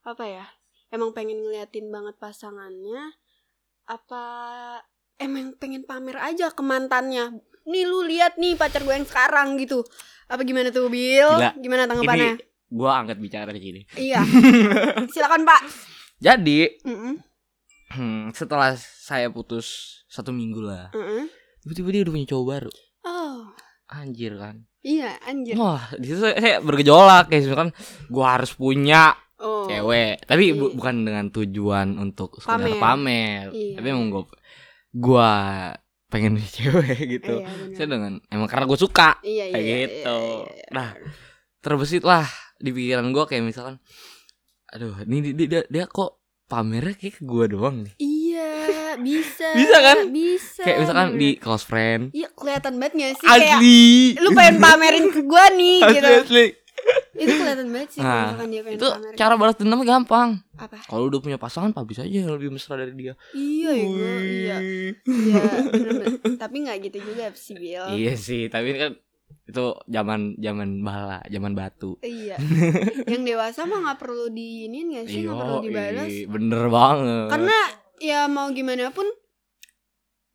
apa 0.02 0.22
ya? 0.22 0.44
Emang 0.88 1.10
pengen 1.10 1.38
ngeliatin 1.38 1.88
banget 1.88 2.14
pasangannya 2.16 3.14
apa 3.84 4.22
emang 5.16 5.45
pengen 5.56 5.82
pamer 5.82 6.16
aja 6.16 6.48
ke 6.48 6.60
mantannya? 6.60 7.32
Nih 7.64 7.82
lu 7.82 8.02
lihat 8.02 8.36
nih 8.36 8.54
pacar 8.54 8.80
gue 8.80 8.92
yang 8.92 9.02
sekarang 9.02 9.56
gitu. 9.56 9.82
Apa 10.24 10.42
gimana 10.42 10.68
tuh 10.68 10.86
Bill? 10.86 11.30
Gila. 11.32 11.50
Gimana 11.56 11.82
tanggapannya? 11.84 12.34
Ini 12.34 12.44
Gua 12.66 12.98
angkat 12.98 13.16
bicara 13.16 13.48
di 13.48 13.60
sini 13.60 13.80
Iya. 13.96 14.26
Silakan 15.14 15.42
Pak. 15.42 15.60
Jadi 16.18 16.82
Mm-mm, 16.82 17.14
hmm, 17.92 18.22
Setelah 18.32 18.74
saya 18.74 19.28
putus 19.28 19.66
Satu 20.04 20.30
minggu 20.30 20.58
lah 20.58 20.90
mm-mm. 20.90 21.30
Tiba-tiba 21.60 21.88
dia 21.88 22.02
udah 22.02 22.12
punya 22.12 22.26
cowok 22.26 22.46
baru 22.48 22.72
Oh, 23.02 23.54
Anjir 23.88 24.34
kan 24.34 24.66
iya 24.80 25.14
anjir. 25.22 25.54
Wah 25.54 25.94
di 25.94 26.06
situ 26.06 26.18
saya, 26.20 26.34
saya 26.36 26.56
bergejolak 26.58 27.26
Kayak 27.26 27.42
misalkan 27.44 27.70
Gua 28.08 28.26
harus 28.34 28.50
punya 28.50 29.14
Oh. 29.36 29.68
cewek 29.68 30.24
Tapi 30.24 30.50
bu- 30.50 30.66
Iya. 30.66 30.74
bukan 30.74 30.96
dengan 31.02 31.26
tujuan 31.28 31.88
Untuk 31.94 32.40
sekedar 32.40 32.66
Pamer. 32.66 32.80
pamer, 32.80 33.44
Iya. 33.52 33.74
Tapi 33.76 33.86
emang 33.86 34.08
gua 34.08 34.24
Gua 34.96 35.30
pengen 36.06 36.34
punya 36.34 36.50
cewek 36.56 36.98
gitu 37.10 37.34
Iya. 37.38 37.74
Saya 37.74 37.86
dengan 37.88 38.12
Emang 38.26 38.46
karena 38.46 38.64
gue 38.64 38.78
suka 38.78 39.18
Iya, 39.20 39.44
iya, 39.44 39.52
kayak 39.52 39.66
iya, 39.66 39.76
gitu. 39.84 40.18
iya, 40.22 40.46
iya. 40.48 40.66
Nah, 40.70 40.88
terbesit 41.58 42.02
lah 42.02 42.24
di 42.56 42.70
pikiran 42.70 43.04
gue 43.06 43.24
kayak 43.24 43.42
misalkan 43.42 43.76
aduh 44.66 44.96
ini 45.02 45.30
dia, 45.30 45.46
dia, 45.46 45.62
dia 45.64 45.84
kok 45.84 46.18
pamernya 46.44 46.94
kayak 46.94 47.14
ke 47.16 47.22
gue 47.22 47.44
doang 47.48 47.82
nih 47.82 47.94
Iya, 47.98 48.50
bisa. 48.96 49.50
Bisa 49.58 49.76
kan? 49.78 49.98
Bisa. 50.08 50.62
kayak 50.62 50.78
misalkan 50.80 51.08
bener. 51.10 51.20
di 51.20 51.30
close 51.36 51.64
friend 51.64 52.02
Iya, 52.12 52.28
kelihatan 52.30 52.74
banget 52.76 52.92
gak 52.94 53.12
sih 53.14 53.26
kayak 53.26 53.50
asli 53.52 53.84
lu 54.16 54.28
pengen 54.30 54.56
pamerin 54.58 55.06
ke 55.08 55.20
gua 55.22 55.44
nih 55.50 55.78
asli 55.84 55.92
gitu. 55.92 56.08
asli 56.22 56.46
Itu 57.16 57.32
kelihatan 57.34 57.68
banget 57.68 57.88
sih 57.90 58.00
kalau 58.00 58.12
nah 58.12 58.22
misalkan 58.26 58.48
dia 58.48 58.60
pengen 58.60 58.76
itu 58.76 58.86
pamerin. 58.86 59.16
cara 59.16 59.34
balas 59.34 59.56
dendamnya 59.56 59.86
gampang 59.88 60.28
apa? 60.54 60.76
kalau 60.84 61.04
udah 61.06 61.18
punya 61.18 61.36
pasangan 61.36 61.70
publish 61.70 61.98
aja 61.98 62.16
yang 62.18 62.30
lebih 62.30 62.48
mesra 62.50 62.74
dari 62.74 62.92
dia 62.92 63.14
Iya, 63.32 63.70
ya 63.70 63.84
gua, 63.84 64.12
iya. 64.20 64.56
Iya. 65.02 65.42
Tapi 66.36 66.56
nggak 66.62 66.76
gitu 66.82 66.98
juga 67.02 67.32
sih, 67.32 67.54
Bill. 67.54 67.86
iya 67.90 68.14
sih 68.14 68.46
tapi 68.46 68.74
kan 68.74 68.92
itu 69.42 69.64
zaman 69.86 70.34
zaman 70.36 70.80
bala 70.80 71.22
zaman 71.24 71.52
batu 71.52 71.98
Iya. 71.98 72.36
Yang 73.06 73.22
dewasa 73.26 73.60
mah 73.62 73.78
nggak 73.80 73.98
perlu 73.98 74.26
diinin 74.28 74.90
gak 74.92 75.06
sih? 75.06 75.22
Nggak 75.22 75.36
perlu 75.36 75.56
Iya, 75.56 75.64
dibalas. 75.64 76.12
bener 76.28 76.64
banget 76.68 77.28
Karena 77.28 77.58
ya 77.96 78.20
mau 78.26 78.50
gimana 78.50 78.90
pun 78.90 79.06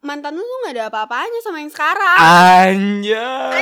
mantan 0.01 0.33
lu 0.33 0.41
tuh 0.41 0.57
nggak 0.59 0.75
ada 0.75 0.85
apa-apanya 0.87 1.39
sama 1.39 1.59
yang 1.59 1.69
sekarang. 1.69 2.17
Anjay. 2.17 3.61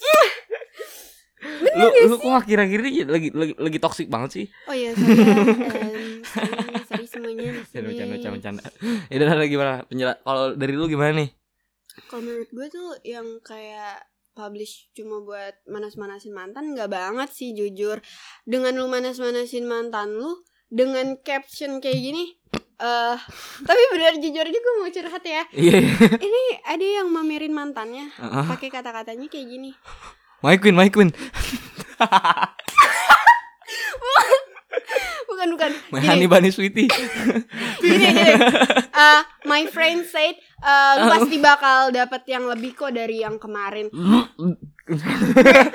lu 1.40 1.88
lu 2.12 2.16
kok 2.20 2.34
akhir-akhir 2.44 2.80
ini 2.84 3.00
lagi 3.08 3.28
lagi 3.32 3.52
lagi 3.56 3.78
toksik 3.80 4.08
banget 4.12 4.30
sih? 4.32 4.46
Oh 4.68 4.74
iya, 4.76 4.92
saya 4.92 5.08
em, 5.88 6.20
sorry, 6.20 6.52
sorry 6.84 7.06
semuanya 7.08 7.48
Jangan 7.48 7.64
sini. 7.64 7.86
bercanda, 7.88 8.12
bercanda, 8.12 8.36
bercanda. 8.36 8.62
Ya 9.08 9.14
udah 9.16 9.26
udah, 9.40 9.48
gimana? 9.48 9.72
Penjelas 9.88 10.16
kalau 10.20 10.44
dari 10.52 10.74
lu 10.76 10.86
gimana 10.86 11.12
nih? 11.16 11.28
Kalau 12.06 12.22
menurut 12.22 12.50
gue 12.52 12.66
tuh 12.68 12.88
yang 13.02 13.26
kayak 13.40 14.04
publish 14.36 14.88
cuma 14.92 15.20
buat 15.24 15.56
manas-manasin 15.66 16.32
mantan 16.32 16.76
nggak 16.76 16.92
banget 16.92 17.28
sih 17.32 17.56
jujur. 17.56 18.04
Dengan 18.44 18.76
lu 18.76 18.86
manas-manasin 18.92 19.64
mantan 19.64 20.16
lu 20.16 20.44
dengan 20.70 21.18
caption 21.24 21.82
kayak 21.82 21.98
gini 21.98 22.24
eh 22.80 23.18
tapi 23.60 23.82
benar 23.92 24.16
jujur 24.16 24.40
aja 24.40 24.56
gue 24.56 24.74
mau 24.80 24.88
curhat 24.88 25.24
ya. 25.24 25.42
Iya. 25.52 25.78
Ini 26.16 26.42
ada 26.64 26.86
yang 27.00 27.12
mamerin 27.12 27.52
mantannya 27.52 28.08
Heeh. 28.16 28.44
pakai 28.48 28.72
kata-katanya 28.72 29.28
kayak 29.28 29.46
gini. 29.52 29.72
My 30.40 30.56
Queen, 30.56 30.72
My 30.72 30.88
Queen. 30.88 31.12
Bukan 35.30 35.56
bukan. 35.56 35.72
My 35.88 36.00
Honey 36.04 36.28
Bunny 36.28 36.50
Sweetie. 36.52 36.88
gini 37.84 38.06
gini. 38.12 38.32
Eh, 38.92 39.20
my 39.48 39.64
friend 39.72 40.04
said 40.04 40.36
eh, 40.36 40.92
lu 41.00 41.08
pasti 41.08 41.36
bakal 41.40 41.88
dapet 41.88 42.28
yang 42.28 42.44
lebih 42.44 42.76
kok 42.76 42.92
dari 42.92 43.24
yang 43.24 43.40
kemarin. 43.40 43.88
gue 44.90 44.96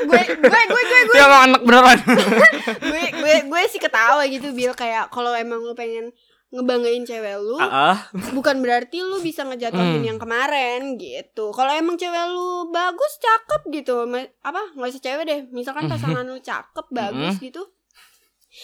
gue 0.05 0.21
gue 0.37 0.61
gue 0.69 0.81
gue 1.07 1.15
Dia 1.17 1.25
emang 1.25 1.41
anak 1.49 1.61
beneran. 1.65 1.99
gue 2.93 3.03
gue 3.21 3.35
gue 3.47 3.61
sih 3.71 3.81
ketawa 3.81 4.21
gitu 4.29 4.53
bil 4.53 4.77
kayak 4.77 5.09
kalau 5.09 5.33
emang 5.33 5.65
lu 5.65 5.73
pengen 5.73 6.13
ngebanggain 6.47 7.01
cewek 7.01 7.35
lu 7.37 7.57
Ah, 7.57 7.67
ah. 7.91 7.97
bukan 8.31 8.59
berarti 8.59 8.99
lu 8.99 9.17
bisa 9.19 9.43
ngejatuhin 9.43 9.99
Hmm. 9.99 10.05
yang 10.05 10.17
kemarin 10.17 10.95
gitu 10.95 11.49
kalau 11.51 11.71
emang 11.71 11.95
cewek 11.95 12.25
lu 12.27 12.49
bagus 12.69 13.13
cakep 13.17 13.61
gitu 13.73 14.05
apa 14.39 14.61
nggak 14.71 14.89
usah 14.89 15.01
cewek 15.01 15.23
deh 15.23 15.39
misalkan 15.49 15.85
pasangan 15.85 16.23
lu 16.23 16.37
cakep 16.39 16.85
bagus 16.89 17.37
gitu 17.39 17.65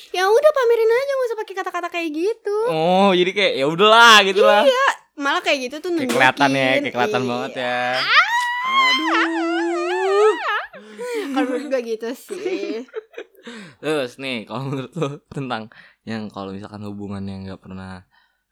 ya 0.09 0.23
udah 0.23 0.51
pamerin 0.53 0.87
aja 0.89 1.11
nggak 1.11 1.27
usah 1.27 1.37
pakai 1.37 1.55
kata-kata 1.57 1.87
kayak 1.89 2.09
gitu 2.11 2.57
Oh, 2.67 3.11
jadi 3.11 3.31
kayak 3.31 3.53
ya 3.55 3.65
udahlah 3.65 4.23
gitu 4.23 4.41
lah. 4.41 4.63
malah 5.13 5.39
kayak 5.39 5.67
gitu 5.67 5.75
tuh 5.79 5.91
nunjukin 5.91 6.15
kelihatan 6.15 6.49
ya, 6.49 6.69
kelihatan 6.87 7.21
Iya. 7.21 7.27
banget 7.27 7.51
ya. 7.57 7.79
kalau 11.31 11.47
menurut 11.47 11.65
gue 11.67 11.81
gitu 11.87 12.09
sih 12.13 12.85
Terus 13.81 14.11
nih, 14.21 14.45
kalau 14.45 14.63
menurut 14.69 14.93
lu 14.95 15.09
tentang 15.27 15.63
yang 16.05 16.29
kalau 16.29 16.53
misalkan 16.53 16.85
hubungan 16.85 17.23
yang 17.25 17.39
nggak 17.49 17.61
pernah 17.61 18.05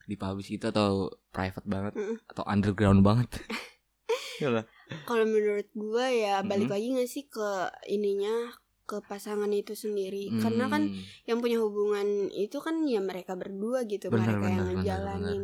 dipublish 0.09 0.49
itu 0.49 0.65
atau 0.73 1.13
private 1.29 1.69
banget 1.69 1.93
atau 2.25 2.43
underground 2.49 3.05
banget. 3.05 3.29
Kalau 5.05 5.25
menurut 5.27 5.67
gue 5.75 6.05
ya 6.23 6.41
balik 6.41 6.71
Mhm. 6.71 6.73
lagi 6.73 6.87
gak 6.95 7.09
sih 7.11 7.23
ke 7.27 7.49
ininya 7.91 8.55
ke 8.89 8.97
pasangan 9.05 9.51
itu 9.53 9.77
sendiri 9.77 10.33
karena 10.41 10.65
kan 10.65 10.89
Hmm. 10.89 10.97
yang 11.29 11.37
punya 11.45 11.61
hubungan 11.61 12.25
itu 12.33 12.57
kan 12.57 12.81
ya 12.89 12.97
mereka 12.97 13.37
berdua 13.37 13.85
gitu 13.85 14.09
Benar, 14.09 14.41
mereka 14.41 14.45
yang 14.49 14.65
benar, 14.65 14.65
benar, 14.65 14.73
ngejalanin 14.81 15.43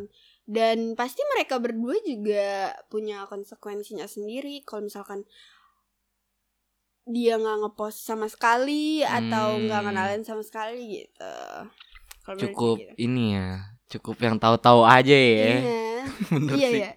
dan 0.49 0.77
pasti 0.97 1.21
mereka 1.29 1.61
berdua 1.61 1.93
juga 2.01 2.73
punya 2.89 3.29
konsekuensinya 3.29 4.09
sendiri 4.09 4.65
kalau 4.65 4.89
misalkan 4.89 5.29
dia 7.05 7.35
nggak 7.35 7.57
ngepost 7.61 8.01
sama 8.01 8.25
sekali 8.25 9.01
atau 9.01 9.57
nggak 9.57 9.77
Hmm. 9.77 9.87
ngenalin 9.87 10.21
sama 10.21 10.41
sekali 10.41 11.01
gitu. 11.01 11.35
Menurut 12.25 12.41
cukup 12.41 12.77
gitu. 12.81 12.93
ini 12.97 13.25
ya 13.33 13.49
cukup 13.87 14.17
yang 14.19 14.35
tahu-tahu 14.35 14.81
aja 14.81 15.13
ya. 15.13 15.45
Iya. 15.61 16.03
Bener 16.33 16.55
iya 16.55 16.69
sih. 16.69 16.81
ya 16.81 16.91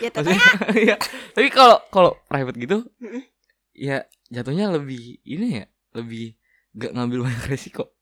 ya 0.00 0.08
tapi 0.08 0.32
Maksudnya, 0.32 0.52
iya. 0.88 0.96
tapi 1.32 1.48
kalau 1.48 1.76
kalau 1.88 2.16
private 2.24 2.56
gitu 2.56 2.76
ya 3.70 4.00
jatuhnya 4.28 4.72
lebih 4.72 5.20
ini 5.22 5.60
ya 5.60 5.64
lebih 5.92 6.36
gak 6.74 6.92
ngambil 6.92 7.24
banyak 7.24 7.44
resiko. 7.48 7.92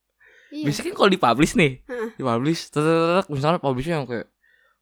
Iya. 0.51 0.67
Biasanya 0.67 0.87
kan 0.89 0.95
kalau 0.97 1.11
dipublish 1.11 1.55
nih 1.55 1.73
Heeh. 1.83 2.09
dipublish 2.15 2.69
tetetetet, 2.69 3.27
misalnya 3.29 3.59
publishnya 3.59 3.99
yang 3.99 4.07
kayak 4.07 4.29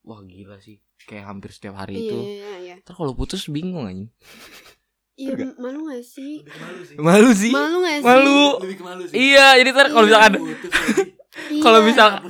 wah 0.03 0.21
gila 0.21 0.57
sih. 0.59 0.81
Kayak 1.01 1.29
hampir 1.29 1.49
setiap 1.51 1.75
hari 1.75 1.97
iya 1.97 2.05
itu. 2.05 2.19
iya 2.21 2.53
iya. 2.61 2.75
Ntar 2.81 2.93
kalau 2.93 3.13
putus 3.13 3.49
bingung 3.49 3.85
aja 3.85 4.05
iya 5.21 5.33
malu 5.55 5.81
gak 5.87 6.01
sih? 6.03 6.41
Malu 6.41 6.81
sih. 6.83 6.97
malu 6.97 7.31
sih. 7.31 7.53
Malu 7.53 7.77
gak 7.79 7.97
sih? 7.97 8.07
Malu. 8.07 8.43
Lebih 8.59 8.77
ke 8.77 8.83
malu 8.83 9.03
sih. 9.05 9.15
iya 9.15 9.47
jadi 9.55 9.69
ntar 9.71 9.87
kalau 9.89 10.03
Iya. 10.03 10.09
misalkan 10.09 10.33
lagi. 10.33 10.49
Iya. 11.51 11.63
kalau 11.63 11.79
misal- 11.81 12.21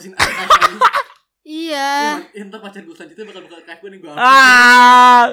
iya. 1.43 1.91
Ya, 2.31 2.43
ntar 2.45 2.59
pacar 2.61 2.81
gue 2.81 2.93
selanjutnya 2.93 3.25
bakal 3.25 3.43
buka 3.43 3.57
archive 3.59 3.81
gue 3.81 3.91
nih 3.91 3.99
gue 4.01 4.11
ah. 4.13 5.25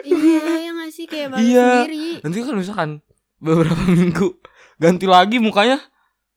Iya 0.00 0.40
ya 0.58 0.70
gak 0.72 0.90
sih? 0.90 1.04
Kayak 1.04 1.28
malu 1.30 1.42
Iya. 1.42 1.68
sendiri. 1.84 2.06
Nanti 2.20 2.36
kalau 2.40 2.58
misalkan 2.58 2.90
beberapa 3.36 3.82
minggu 3.90 4.28
ganti 4.76 5.06
lagi 5.06 5.36
mukanya 5.36 5.78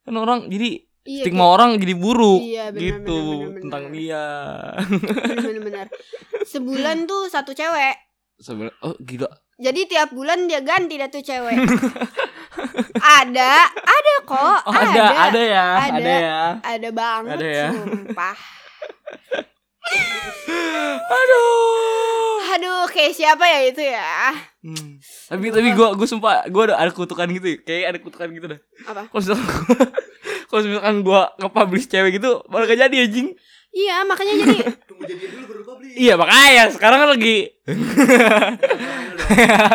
kan 0.02 0.14
orang 0.14 0.48
jadi 0.48 0.84
iya 1.04 1.24
stigma 1.24 1.48
orang 1.48 1.76
jadi 1.78 1.94
buruk. 1.94 2.42
Iya, 2.42 2.66
benar, 2.70 2.82
gitu 2.82 3.20
benar, 3.20 3.32
benar, 3.32 3.48
benar. 3.48 3.62
tentang 3.62 3.84
dia. 3.90 4.24
Bener-bener 5.38 5.88
sebulan 6.44 6.98
tuh 7.04 7.28
satu 7.28 7.52
cewek. 7.52 7.96
Sebenarnya 8.36 8.76
oh 8.82 8.96
gila 8.98 9.30
jadi 9.56 9.82
tiap 9.86 10.10
bulan 10.12 10.46
dia 10.46 10.60
ganti 10.60 10.98
dah 10.98 11.08
tuh 11.08 11.22
cewek 11.22 11.54
ada 13.22 13.54
ada 13.70 14.14
kok 14.24 14.60
oh, 14.64 14.74
ada 14.74 15.04
ada 15.30 15.42
ya 15.42 15.68
Ada. 15.78 15.98
ada 15.98 16.14
ya 16.14 16.42
ada 16.60 16.90
banget 16.90 17.38
Ada 17.38 17.48
ya. 17.48 17.68
sumpah 17.70 18.38
aduh 21.14 22.38
aduh 22.54 22.86
kayak 22.88 23.14
siapa 23.14 23.44
ya 23.44 23.60
itu 23.68 23.84
ya 23.84 24.10
Hmm. 24.64 24.96
tapi 25.28 25.52
tapi 25.52 25.76
gue 25.76 25.88
gue 25.92 26.08
sumpah 26.08 26.48
gue 26.48 26.64
ada 26.72 26.80
ada 26.80 26.88
kutukan 26.96 27.28
gitu 27.28 27.52
ya. 27.52 27.58
kayak 27.68 27.84
ada 27.84 27.98
kutukan 28.00 28.32
gitu 28.32 28.48
dah 28.48 28.60
apa 28.88 29.12
kalau 30.48 30.64
misalkan 30.64 30.96
gua, 31.04 31.22
gue 31.36 31.44
nge-publish 31.44 31.92
cewek 31.92 32.16
gitu 32.16 32.40
bakal 32.48 32.72
gak 32.72 32.80
jadi 32.88 32.96
anjing 33.04 33.36
iya 33.74 34.02
makanya 34.04 34.34
jadi 34.40 34.58
Tunggu 34.90 35.04
jadian 35.04 35.30
dulu 35.34 35.46
baru 35.50 35.64
publish. 35.68 35.94
iya 35.96 36.14
makanya 36.16 36.64
sekarang 36.70 36.98
kan 37.00 37.10
lagi 37.12 37.38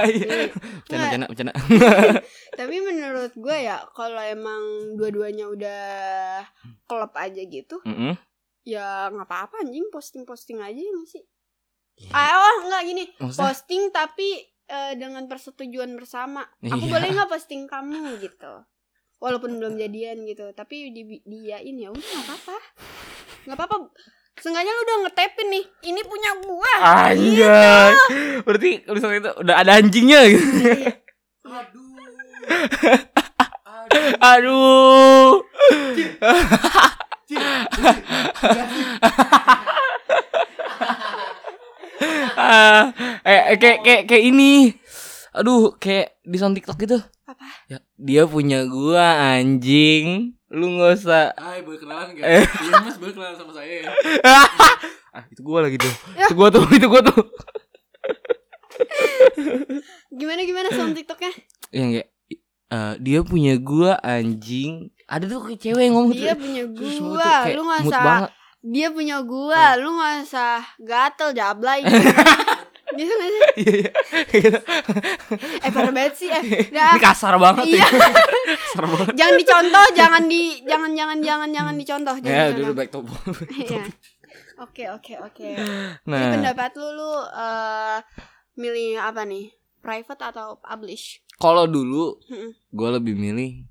Iya. 0.09 0.51
bercanda 0.89 1.53
tapi 2.51 2.77
menurut 2.79 3.33
gue 3.35 3.57
ya 3.59 3.83
kalau 3.93 4.19
emang 4.21 4.63
dua-duanya 4.95 5.47
udah 5.47 5.83
klop 6.85 7.13
aja 7.15 7.43
gitu 7.43 7.81
ya 8.63 9.09
nggak 9.09 9.25
apa-apa 9.25 9.63
anjing 9.63 9.89
posting-posting 9.89 10.59
aja 10.59 10.77
ya 10.77 10.91
nggak 10.91 11.09
sih 11.09 11.25
Iya. 11.99 12.15
ah 12.15 12.31
oh 12.37 12.57
nggak 12.65 12.83
gini 12.85 13.05
Maksudnya? 13.17 13.43
posting 13.43 13.83
tapi 13.91 14.29
eh, 14.65 14.93
dengan 14.95 15.27
persetujuan 15.27 15.91
bersama 15.93 16.47
aku 16.63 16.79
Iya. 16.81 16.93
boleh 16.93 17.09
nggak 17.11 17.27
posting 17.29 17.63
kamu 17.65 17.99
gitu 18.19 18.53
walaupun 19.19 19.59
belum 19.59 19.75
jadian 19.75 20.23
gitu 20.23 20.47
tapi 20.53 20.91
di 20.91 21.03
diain 21.21 21.75
ya 21.75 21.91
udah 21.91 21.99
nggak 21.99 22.23
apa-apa 22.25 22.57
nggak 23.49 23.57
apa-apa 23.57 23.89
Seenggaknya 24.39 24.71
lu 24.71 24.81
udah 24.87 24.97
ngetepin 25.09 25.47
nih 25.51 25.65
Ini 25.91 26.01
punya 26.07 26.31
gua 26.47 26.73
Anjay. 27.11 27.91
Berarti 28.47 28.71
kalau 28.87 28.95
misalnya 28.95 29.19
itu 29.19 29.33
udah 29.43 29.55
ada 29.59 29.73
anjingnya 29.83 30.21
gitu. 30.31 30.47
Iya. 30.63 30.95
Aduh. 31.49 31.91
Aduh. 34.23 35.43
Aduh. 36.23 36.39
Ah, 42.39 42.95
eh, 43.27 43.41
eh, 43.53 43.57
kayak 43.59 43.79
kayak 43.83 44.03
kayak 44.07 44.25
ini. 44.31 44.71
Aduh, 45.35 45.75
kayak 45.77 46.23
di 46.23 46.39
sound 46.39 46.55
TikTok 46.55 46.79
gitu. 46.79 46.99
Apa? 47.29 47.45
Ya, 47.69 47.79
dia 48.01 48.23
punya 48.25 48.65
gua 48.65 49.37
anjing. 49.37 50.33
Lu 50.49 50.81
nggak 50.81 50.97
usah. 50.97 51.37
Hai, 51.37 51.61
boleh 51.61 51.77
kenalan 51.77 52.17
gak? 52.17 52.25
Eh. 52.25 52.41
Iya 52.65 52.75
mas, 52.81 52.97
boleh 52.97 53.13
kenalan 53.13 53.37
sama 53.37 53.53
saya 53.53 53.85
ya 53.85 53.93
ah, 55.17 55.25
itu 55.29 55.41
gua 55.45 55.69
lagi 55.69 55.77
tuh. 55.77 55.93
Itu 56.17 56.33
gua 56.33 56.49
tuh, 56.49 56.65
itu 56.81 56.89
gua 56.89 57.05
tuh. 57.05 57.21
Gimana 60.09 60.41
gimana 60.49 60.69
sound 60.73 60.97
tiktoknya 60.97 61.29
Yang 61.69 61.89
kayak 62.01 62.09
eh, 62.73 62.95
dia 63.05 63.21
punya 63.21 63.55
gua 63.61 64.01
anjing. 64.01 64.89
Ada 65.05 65.29
tuh 65.29 65.53
kayak 65.53 65.61
cewek 65.61 65.83
yang 65.85 65.95
ngomong 66.01 66.17
Dia 66.17 66.33
tuh. 66.33 66.41
punya 66.41 66.65
gua 66.65 67.33
Lu 67.53 67.63
gak 67.69 67.81
mood 67.85 67.93
usah. 67.93 68.19
Dia 68.65 68.89
punya 68.89 69.17
gua 69.21 69.63
Lu 69.77 69.89
gak 70.01 70.15
usah 70.25 70.65
gatel 70.81 71.37
jablay 71.37 71.85
Gitu 72.99 73.13
gak 73.13 73.31
sih? 73.31 73.43
Iya, 73.59 73.73
iya. 73.79 73.91
Gitu. 74.27 74.59
Eh 75.63 75.71
parah 75.71 75.93
banget 75.95 76.15
sih 76.15 76.29
eh. 76.29 76.43
Dah. 76.69 76.93
Ini 76.93 77.01
kasar 77.01 77.35
banget 77.39 77.65
Iya. 77.71 77.79
ya. 77.79 77.89
kasar 78.67 78.85
banget. 78.85 79.13
Jangan 79.15 79.35
dicontoh 79.39 79.87
Jangan 79.95 80.23
di 80.27 80.43
Jangan 80.63 80.91
jangan 80.93 81.19
jangan 81.23 81.49
jangan 81.49 81.75
dicontoh 81.75 82.15
Ya, 82.19 82.51
jangan 82.51 82.59
dulu 82.59 82.73
back 82.75 82.89
to 82.91 82.99
Iya. 83.55 83.83
Oke 84.67 84.91
oke 84.91 85.15
oke 85.23 85.49
Jadi 85.55 86.03
Nah, 86.05 86.35
pendapat 86.35 86.75
lu 86.75 86.91
Lu 86.93 87.13
eh, 87.25 87.99
Milih 88.59 88.99
apa 88.99 89.23
nih? 89.23 89.55
Private 89.79 90.23
atau 90.27 90.59
publish? 90.59 91.23
kalau 91.39 91.71
dulu 91.71 92.19
gue 92.69 92.89
lebih 92.91 93.15
milih 93.15 93.63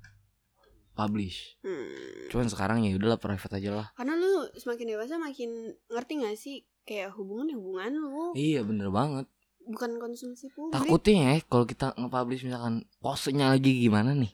publish. 0.96 1.54
Hmm. 1.60 2.26
Cuman 2.26 2.48
sekarang 2.48 2.80
ya 2.80 2.96
udahlah 2.96 3.20
private 3.20 3.54
aja 3.54 3.70
lah. 3.70 3.86
Karena 3.92 4.16
lu 4.16 4.48
semakin 4.56 4.86
dewasa 4.88 5.14
makin 5.14 5.50
ngerti 5.86 6.12
gak 6.18 6.34
sih 6.34 6.64
kayak 6.88 7.12
hubungan 7.12 7.52
hubungan 7.52 7.92
lu 7.92 8.32
Iya 8.32 8.64
bener 8.64 8.88
banget. 8.88 9.28
bukan 9.68 10.00
konsumsi 10.00 10.48
publik. 10.56 10.72
Takutnya 10.72 11.16
ya 11.20 11.34
kalau 11.44 11.68
kita 11.68 11.92
nge-publish 11.92 12.48
misalkan 12.48 12.88
posenya 13.04 13.52
lagi 13.52 13.76
gimana 13.76 14.16
nih. 14.16 14.32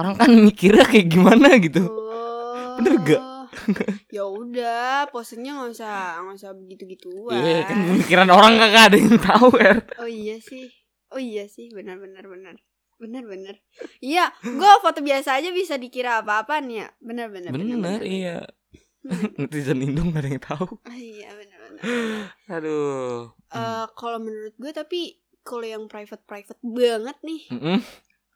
Orang 0.00 0.16
kan 0.16 0.32
mikirnya 0.32 0.88
kayak 0.88 1.12
gimana 1.12 1.52
gitu. 1.60 1.84
Oh. 1.84 2.80
Bener 2.80 2.96
gak? 3.04 3.22
ya 4.16 4.24
udah, 4.24 5.12
posenya 5.12 5.52
nggak 5.52 5.70
usah 5.76 6.24
nggak 6.24 6.36
usah 6.40 6.50
begitu 6.56 6.96
gituan. 6.96 7.44
Iya 7.44 7.68
kan 7.68 7.76
pemikiran 7.92 8.28
orang 8.32 8.56
kagak 8.56 8.84
ada 8.88 8.96
yang 8.96 9.20
tahu 9.20 9.48
er. 9.60 9.84
Oh 10.00 10.08
iya 10.08 10.40
sih. 10.40 10.72
Oh 11.12 11.20
iya 11.20 11.44
sih, 11.44 11.68
benar 11.76 12.00
benar 12.00 12.24
benar. 12.24 12.56
Benar 12.96 13.24
benar. 13.28 13.60
Iya, 14.00 14.32
gua 14.56 14.80
foto 14.80 15.04
biasa 15.04 15.40
aja 15.40 15.52
bisa 15.52 15.76
dikira 15.76 16.24
apa-apaan 16.24 16.72
ya. 16.72 16.88
Benar 17.04 17.28
benar. 17.28 17.52
Bener 17.52 18.00
iya. 18.00 18.48
Netizen 19.40 19.80
Indo 19.80 20.04
gak 20.12 20.20
ada 20.20 20.28
yang 20.28 20.44
tahu. 20.44 20.76
Oh, 20.76 20.92
iya. 20.96 21.32
Aduh. 22.54 23.32
Eh 23.50 23.86
kalau 23.94 24.18
menurut 24.18 24.54
gue 24.54 24.72
tapi 24.72 25.00
kalau 25.40 25.64
yang 25.64 25.84
private 25.86 26.22
private 26.22 26.60
banget 26.60 27.16
nih, 27.22 27.42
Mm-mm. 27.48 27.78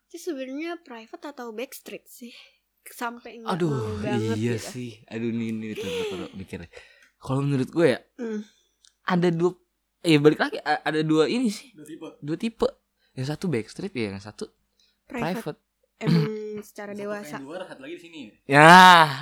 itu 0.09 0.17
sebenarnya 0.19 0.81
private 0.81 1.25
atau 1.27 1.53
backstreet 1.53 2.05
sih? 2.05 2.33
Sampai 2.85 3.41
nggak 3.41 3.53
Aduh 3.55 3.73
mau 3.73 3.97
banget 4.01 4.37
iya 4.37 4.57
gitu. 4.57 4.69
sih. 4.71 4.91
Aduh 5.09 5.29
ini 5.29 5.53
ini 5.53 5.67
tuh 5.73 5.85
kalau 6.11 6.29
mikir. 6.33 6.65
Kalau 7.17 7.41
menurut 7.41 7.69
gue 7.69 7.87
ya 7.89 8.01
Hmm. 8.17 8.41
ada 9.05 9.29
dua 9.29 9.53
eh 10.01 10.21
balik 10.21 10.37
lagi 10.39 10.61
ada 10.61 11.01
dua 11.01 11.25
ini 11.25 11.49
sih 11.49 11.73
Udah 11.73 11.87
tipe 11.89 12.09
dua 12.21 12.37
tipe 12.37 12.69
yang 13.15 13.25
satu 13.25 13.49
backstreet 13.49 13.89
ya 13.91 14.13
yang 14.13 14.21
satu 14.21 14.45
Private, 15.05 15.41
private 15.57 15.59
emang 15.97 16.25
secara 16.69 16.93
dewasa. 16.93 17.41
luar, 17.41 17.65
satu 17.65 17.81
lagi 17.81 17.97
di 17.97 18.03
sini 18.03 18.21
ya 18.45 18.69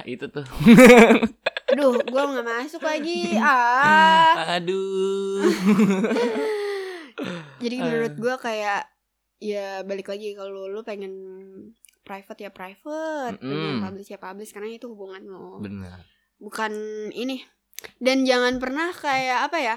itu 0.02 0.26
tuh 0.26 0.42
Aduh, 1.72 1.96
gua 2.12 2.22
nggak 2.28 2.46
masuk 2.46 2.82
lagi. 2.84 3.38
Ah. 3.42 4.60
aduh 4.60 5.42
Jadi 7.62 7.76
menurut 7.78 8.14
gua 8.18 8.34
kayak 8.36 8.86
ya 9.42 9.82
balik 9.82 10.12
lagi 10.12 10.34
kalau 10.38 10.70
lu 10.70 10.86
pengen 10.86 11.12
private 12.02 12.46
ya 12.46 12.50
private, 12.50 13.38
pengen 13.38 13.78
Mm-mm. 13.78 13.82
publish 13.82 14.10
ya 14.10 14.18
publish 14.18 14.50
karena 14.50 14.74
itu 14.74 14.90
hubungan 14.90 15.22
lo. 15.26 15.62
benar 15.62 16.02
Bukan 16.42 16.72
ini. 17.14 17.42
Dan 17.98 18.26
jangan 18.26 18.58
pernah 18.58 18.90
kayak 18.90 19.50
apa 19.50 19.58
ya? 19.58 19.76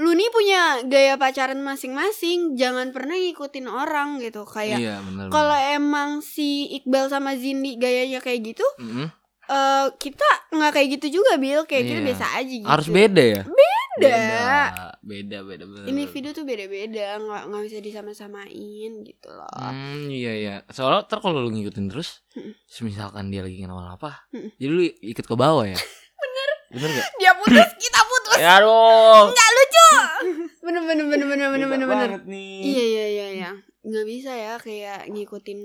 Lu 0.00 0.16
nih 0.16 0.32
punya 0.32 0.80
gaya 0.88 1.20
pacaran 1.20 1.60
masing-masing, 1.60 2.56
jangan 2.56 2.88
pernah 2.88 3.20
ngikutin 3.20 3.68
orang 3.68 4.16
gitu. 4.24 4.48
Kayak 4.48 4.80
iya 4.80 4.96
kalau 5.28 5.56
emang 5.56 6.24
si 6.24 6.72
Iqbal 6.80 7.12
sama 7.12 7.36
Zindi 7.36 7.76
gayanya 7.76 8.24
kayak 8.24 8.56
gitu, 8.56 8.64
Mm-mm. 8.80 9.12
Eh, 9.50 9.86
kita 9.96 10.28
nggak 10.50 10.70
kayak 10.70 10.88
gitu 10.94 11.06
juga 11.16 11.34
Bill 11.36 11.62
kayak 11.64 11.84
kita 11.84 11.98
Iya. 11.98 12.06
biasa 12.06 12.26
aja 12.36 12.54
gitu 12.56 12.68
Harus 12.68 12.88
beda 12.88 13.22
ya? 13.24 13.42
Beda. 13.42 14.16
Beda, 15.02 15.38
beda, 15.42 15.64
beda. 15.66 15.84
individu 15.84 16.30
tuh 16.30 16.44
beda-beda 16.44 17.18
nggak 17.18 17.42
nggak 17.44 17.62
bisa 17.66 17.78
disama-samain 17.80 18.92
gitu 19.00 19.28
loh 19.28 19.50
Hmm, 19.52 20.06
iya 20.06 20.32
iya. 20.32 20.54
Soalnya 20.68 21.04
ntar 21.04 21.18
kalau 21.18 21.40
lu 21.40 21.50
ngikutin 21.50 21.88
terus, 21.88 22.22
misalkan 22.80 23.28
dia 23.28 23.42
lagi 23.42 23.58
kenal 23.58 23.82
apa, 23.82 24.24
jadi 24.30 24.70
lu 24.70 24.82
ikut 24.86 25.22
ke 25.22 25.34
bawah 25.34 25.64
ya? 25.64 25.74
Bener. 26.20 26.48
Bener 26.70 26.88
gak? 26.92 27.08
dia 27.18 27.32
putus 27.34 27.70
kita 27.76 28.00
putus 28.00 28.38
Ya 28.38 28.56
aduh. 28.58 29.26
nggak 29.26 29.48
lucu 29.50 29.88
bener 30.64 30.82
bener 30.84 31.04
bener 31.04 31.26
bener 31.26 31.48
bener 31.50 31.66
Beda 31.66 31.74
bener 31.76 31.86
bener 31.88 32.10
nih. 32.24 32.60
iya 32.62 32.84
iya 32.84 33.04
iya 33.08 33.26
iya 33.34 33.50
nggak 33.90 34.06
bisa 34.06 34.30
ya 34.30 34.54
kayak 34.56 35.06
ngikutin 35.06 35.60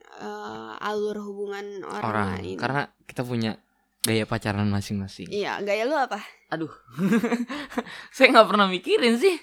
eh, 0.00 0.72
alur 0.80 1.20
hubungan 1.20 1.84
orang, 1.84 2.04
Orang, 2.04 2.28
lain 2.34 2.56
karena 2.56 2.82
kita 3.04 3.22
punya 3.22 3.52
gaya 4.00 4.24
pacaran 4.24 4.66
masing-masing. 4.66 5.26
iya 5.28 5.60
gaya 5.60 5.82
lu 5.82 5.92
apa 5.92 6.22
Aduh. 6.48 6.70
Saya 8.14 8.30
nggak 8.30 8.46
pernah 8.46 8.66
mikirin 8.66 9.18
sih. 9.18 9.34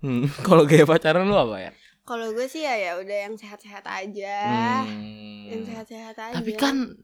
Hmm, 0.00 0.24
kalau 0.46 0.64
gaya 0.64 0.84
pacaran 0.84 1.24
lu 1.24 1.34
apa 1.34 1.56
ya? 1.60 1.72
kalau 2.02 2.30
gue 2.30 2.46
sih 2.46 2.62
ya 2.62 2.70
ya 2.72 2.92
udah 2.96 3.18
yang 3.26 3.34
sehat-sehat 3.34 3.82
aja 3.82 4.38
Hmm. 4.86 5.50
yang 5.50 5.62
sehat-sehat 5.64 6.14
aja 6.16 6.34
Tapi 6.38 6.54
kan 6.54 6.94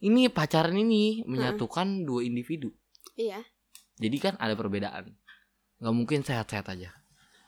ini 0.00 0.28
pacaran 0.28 0.72
ini 0.72 1.20
menyatukan 1.22 2.02
dua 2.02 2.22
individu. 2.22 2.72
iya 3.14 3.44
Jadi 3.96 4.16
kan 4.16 4.34
ada 4.36 4.54
perbedaan. 4.54 5.12
Nggak 5.78 5.94
mungkin 5.94 6.20
sehat-sehat 6.22 6.64
aja. 6.70 6.90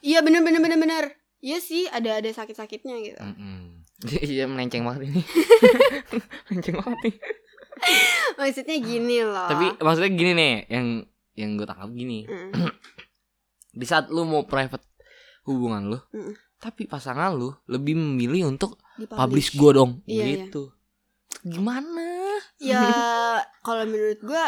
iya 0.01 0.21
bener 0.21 0.41
bener 0.41 0.61
bener 0.61 0.77
bener 0.77 1.05
iya 1.41 1.59
sih 1.59 1.85
ada 1.87 2.17
ada 2.17 2.29
sakit-sakitnya 2.29 2.95
gitu 3.03 3.21
Mm-mm. 3.21 3.85
Iya 4.25 4.45
melenceng 4.45 4.81
banget 4.83 5.09
ini. 5.09 5.21
melenceng 6.49 6.77
banget 6.79 6.99
nih. 7.03 7.15
maksudnya 8.35 8.77
gini 8.77 9.19
loh 9.21 9.45
Tapi 9.47 9.67
maksudnya 9.79 10.11
gini 10.11 10.33
nih, 10.33 10.55
yang 10.69 10.87
yang 11.35 11.51
gue 11.55 11.65
tangkap 11.65 11.91
gini. 11.91 12.25
Mm. 12.25 12.69
Di 13.79 13.85
saat 13.85 14.09
lu 14.09 14.25
mau 14.25 14.45
private 14.45 14.85
hubungan 15.45 15.89
lu, 15.89 15.99
Mm. 16.13 16.33
tapi 16.57 16.85
pasangan 16.85 17.33
lu 17.33 17.53
lebih 17.67 17.93
memilih 17.93 18.49
untuk 18.49 18.77
Di 18.95 19.05
publish 19.05 19.53
gue 19.53 19.71
dong, 19.71 20.01
Iya, 20.05 20.25
iya. 20.25 20.37
gitu. 20.45 20.73
Gimana? 21.41 22.09
ya 22.57 22.81
kalau 23.67 23.85
menurut 23.85 24.21
gue 24.21 24.45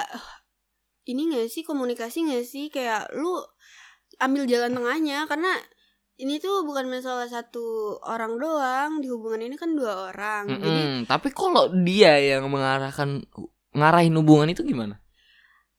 ini 1.05 1.29
gak 1.31 1.49
sih 1.49 1.61
komunikasi 1.61 2.25
gak 2.27 2.45
sih 2.45 2.69
kayak 2.69 3.09
lu 3.13 3.37
ambil 4.17 4.45
jalan 4.45 4.73
tengahnya 4.73 5.25
karena 5.25 5.53
ini 6.17 6.37
tuh 6.39 6.63
bukan 6.63 6.87
masalah 6.87 7.27
satu 7.27 7.97
orang 8.05 8.37
doang 8.37 9.01
di 9.01 9.09
hubungan 9.09 9.43
ini 9.43 9.57
kan 9.57 9.73
dua 9.73 10.11
orang 10.11 10.49
jadi 10.49 10.61
Mm-mm. 10.61 10.97
Tapi 11.05 11.29
kalau 11.31 11.73
dia 11.73 12.17
yang 12.17 12.47
mengarahkan 12.47 13.25
ngarahin 13.73 14.15
hubungan 14.15 14.49
itu 14.49 14.63
gimana? 14.63 15.01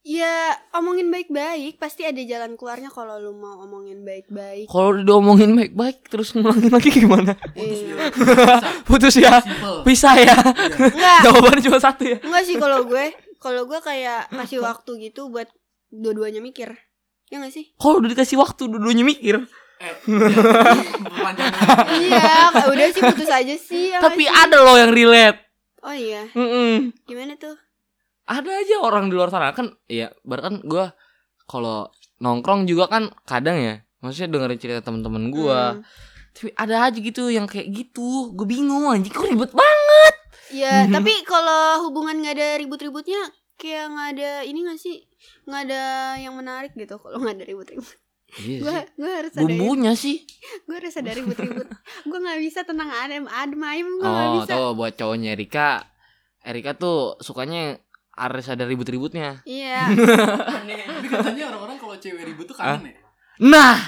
ya 0.04 0.52
omongin 0.76 1.08
baik-baik 1.08 1.80
pasti 1.80 2.04
ada 2.04 2.20
jalan 2.20 2.60
keluarnya 2.60 2.92
kalau 2.92 3.16
lu 3.16 3.32
mau 3.32 3.64
omongin 3.64 4.04
baik-baik 4.04 4.68
Kalau 4.68 5.00
udah 5.00 5.16
omongin 5.16 5.56
baik-baik 5.56 6.04
terus 6.12 6.36
ngulangin 6.36 6.68
lagi 6.68 6.92
gimana? 6.92 7.32
Putus 7.56 7.80
ya. 7.80 7.96
Bisa. 8.12 8.44
Putus 8.92 9.14
ya, 9.16 9.34
pisah 9.80 10.14
ya. 10.20 10.36
Enggak 10.76 11.18
Jawabannya 11.24 11.62
cuma 11.64 11.80
satu 11.80 12.04
ya. 12.04 12.18
enggak 12.20 12.44
sih 12.44 12.60
kalau 12.60 12.84
gue 12.84 13.16
kalau 13.40 13.64
gue 13.64 13.80
kayak 13.80 14.28
kasih 14.44 14.60
waktu 14.60 15.08
gitu 15.08 15.32
buat 15.32 15.48
dua-duanya 15.88 16.44
mikir 16.44 16.76
ya 17.32 17.40
gak 17.40 17.56
sih 17.56 17.72
Kalau 17.80 18.04
udah 18.04 18.12
dikasih 18.12 18.36
waktu 18.36 18.68
dua-duanya 18.68 19.08
mikir. 19.08 19.40
Eh, 19.76 19.92
iya. 20.06 20.28
Iya 21.94 22.30
udah 22.64 22.86
sih 22.88 23.02
putus 23.02 23.28
aja 23.28 23.54
sih 23.54 23.90
ya 23.90 23.98
Tapi 23.98 24.22
sih? 24.22 24.30
ada 24.30 24.56
loh 24.60 24.76
yang 24.76 24.90
relate. 24.90 25.38
oh 25.80 25.92
iya 25.92 26.24
Mm-mm. 26.32 26.92
gimana 27.04 27.34
tuh 27.34 27.54
Ada 28.24 28.48
aja 28.48 28.74
orang 28.80 29.06
di 29.06 29.14
luar 29.14 29.28
sana 29.28 29.52
kan. 29.52 29.68
Iya, 29.84 30.08
bahkan 30.24 30.56
gue 30.64 30.88
kalau 31.44 31.92
nongkrong 32.18 32.64
juga 32.64 32.88
kan 32.88 33.12
kadang 33.24 33.56
ya. 33.56 33.74
Maksudnya 34.00 34.32
dengerin 34.32 34.56
cerita 34.56 34.80
teman-teman 34.80 35.28
gue. 35.28 35.60
Hmm. 35.76 35.84
Tapi 36.32 36.48
ada 36.56 36.88
aja 36.88 36.96
gitu 36.96 37.28
yang 37.28 37.44
kayak 37.44 37.68
gitu. 37.68 38.32
Gue 38.32 38.48
bingung 38.48 38.88
anjing 38.88 39.12
kok 39.12 39.28
ribet 39.28 39.52
banget. 39.52 40.14
Iya, 40.50 40.74
tapi 40.96 41.20
kalau 41.22 41.84
hubungan 41.84 42.16
nggak 42.16 42.32
ada 42.32 42.48
ribut-ributnya, 42.56 43.28
kayak 43.54 43.92
nggak 43.92 44.08
ada 44.16 44.30
ini 44.42 44.58
nggak 44.64 44.80
sih, 44.80 45.04
nggak 45.44 45.60
ada 45.68 45.82
yang 46.16 46.32
menarik 46.32 46.72
gitu. 46.72 46.96
Kalau 46.96 47.20
nggak 47.20 47.36
ada 47.36 47.44
ribut-ribut, 47.44 47.92
Iya 48.34 48.58
gue 48.60 48.78
gue 48.96 49.10
harus 49.12 49.32
ada, 49.32 49.40
Bumbunya 49.40 49.92
sih. 49.94 50.26
gue 50.66 50.74
harus 50.74 50.94
ada 50.94 51.10
ribut-ribut. 51.10 51.68
gue 52.02 52.18
nggak 52.18 52.40
bisa 52.40 52.60
tenang 52.62 52.90
adem 52.90 53.24
adem 53.24 53.60
ayem, 53.60 53.88
gue 53.92 54.02
nggak 54.02 54.26
Oh, 54.26 54.34
bisa. 54.38 54.52
tuh 54.52 54.68
buat 54.74 54.92
cowoknya 54.92 55.28
Erika. 55.32 55.68
Erika 56.40 56.74
tuh 56.74 57.16
sukanya 57.18 57.78
harus 58.10 58.46
ada 58.46 58.62
ribut-ributnya. 58.62 59.42
Iya, 59.42 59.90
Tapi 60.86 61.08
katanya 61.08 61.50
orang-orang 61.50 61.76
kalau 61.76 61.96
cewek 61.96 62.22
ribut 62.24 62.46
tuh 62.46 62.54
kangen 62.54 62.90
ya. 62.90 62.98
Nah, 63.40 63.78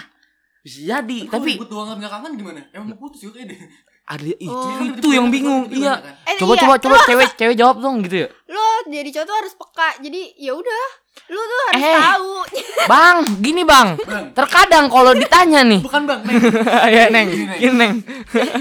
bisa 0.61 0.79
jadi. 0.83 1.19
Kalau 1.27 1.39
Tapi 1.39 1.51
ribut 1.55 1.69
doang 1.69 1.95
nggak 1.95 2.11
kangen 2.11 2.33
gimana? 2.35 2.61
Emang 2.71 2.91
mau 2.91 2.99
putus 3.01 3.23
juga 3.23 3.43
deh. 3.43 3.59
Ada 4.07 4.23
itu, 4.23 4.47
Oh. 4.47 4.79
itu 4.81 5.09
yang 5.11 5.27
bingung. 5.29 5.67
Iya. 5.67 5.99
eh, 6.23 6.39
Coba 6.39 6.55
iya. 6.55 6.63
coba 6.63 6.75
coba 6.79 6.97
cewek 7.03 7.35
cewek 7.35 7.55
jawab 7.55 7.77
dong 7.79 8.01
gitu 8.01 8.23
ya. 8.23 8.29
Lo 8.47 8.63
jadi 8.87 9.11
cowok 9.11 9.27
tuh 9.27 9.37
harus 9.37 9.53
peka. 9.53 9.89
Jadi 9.99 10.21
ya 10.37 10.53
udah, 10.53 10.85
lo 11.27 11.41
tuh 11.43 11.61
harus 11.67 11.83
Eh. 11.83 11.97
tahu. 12.01 12.31
Bang, 12.93 13.17
gini 13.41 13.63
bang. 13.63 13.99
Bang, 13.99 14.25
Terkadang 14.33 14.87
kalau 14.87 15.11
ditanya 15.11 15.61
nih. 15.61 15.83
bukan 15.83 16.03
bang, 16.05 16.21
neng. 16.27 16.39
ya 16.87 17.05
neng, 17.09 17.29
Gini, 17.53 17.75
Neng. 17.75 17.93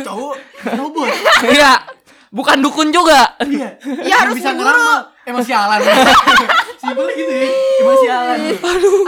Cowok 0.01 0.33
robot. 0.73 1.09
Iya, 1.53 1.77
bukan 2.29 2.57
dukun 2.59 2.89
juga. 2.89 3.37
Iya. 3.39 3.77
Ya 4.01 4.15
harus 4.19 4.33
bisa 4.35 4.49
ngeramal. 4.49 5.13
Emang 5.23 5.41
sialan. 5.41 5.77
Simpel 6.85 7.07
gitu 7.17 7.33
ya. 7.33 7.49
Emang 7.81 7.97
sialan. 7.97 8.37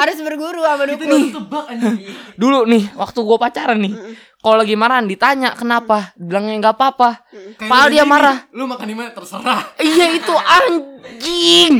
harus 0.02 0.18
berguru 0.20 0.62
sama 0.62 0.84
Kita 0.84 1.06
dukun. 1.06 1.10
nih 1.14 1.30
tebak 1.30 1.66
anjing. 1.70 1.98
Dulu 2.34 2.60
nih, 2.66 2.84
waktu 2.98 3.20
gua 3.22 3.38
pacaran 3.38 3.78
nih. 3.78 3.94
Kalau 4.38 4.64
lagi 4.64 4.78
marahan 4.78 5.10
ditanya 5.10 5.58
kenapa, 5.58 6.14
bilangnya 6.16 6.62
nggak 6.62 6.76
apa-apa. 6.78 7.26
Padahal 7.58 7.90
dia 7.90 8.06
marah. 8.06 8.38
Lu 8.54 8.70
makan 8.70 8.86
di 8.86 8.96
mana 8.96 9.10
terserah. 9.12 9.62
Iya 9.76 10.06
itu 10.14 10.34
anjing. 10.34 11.74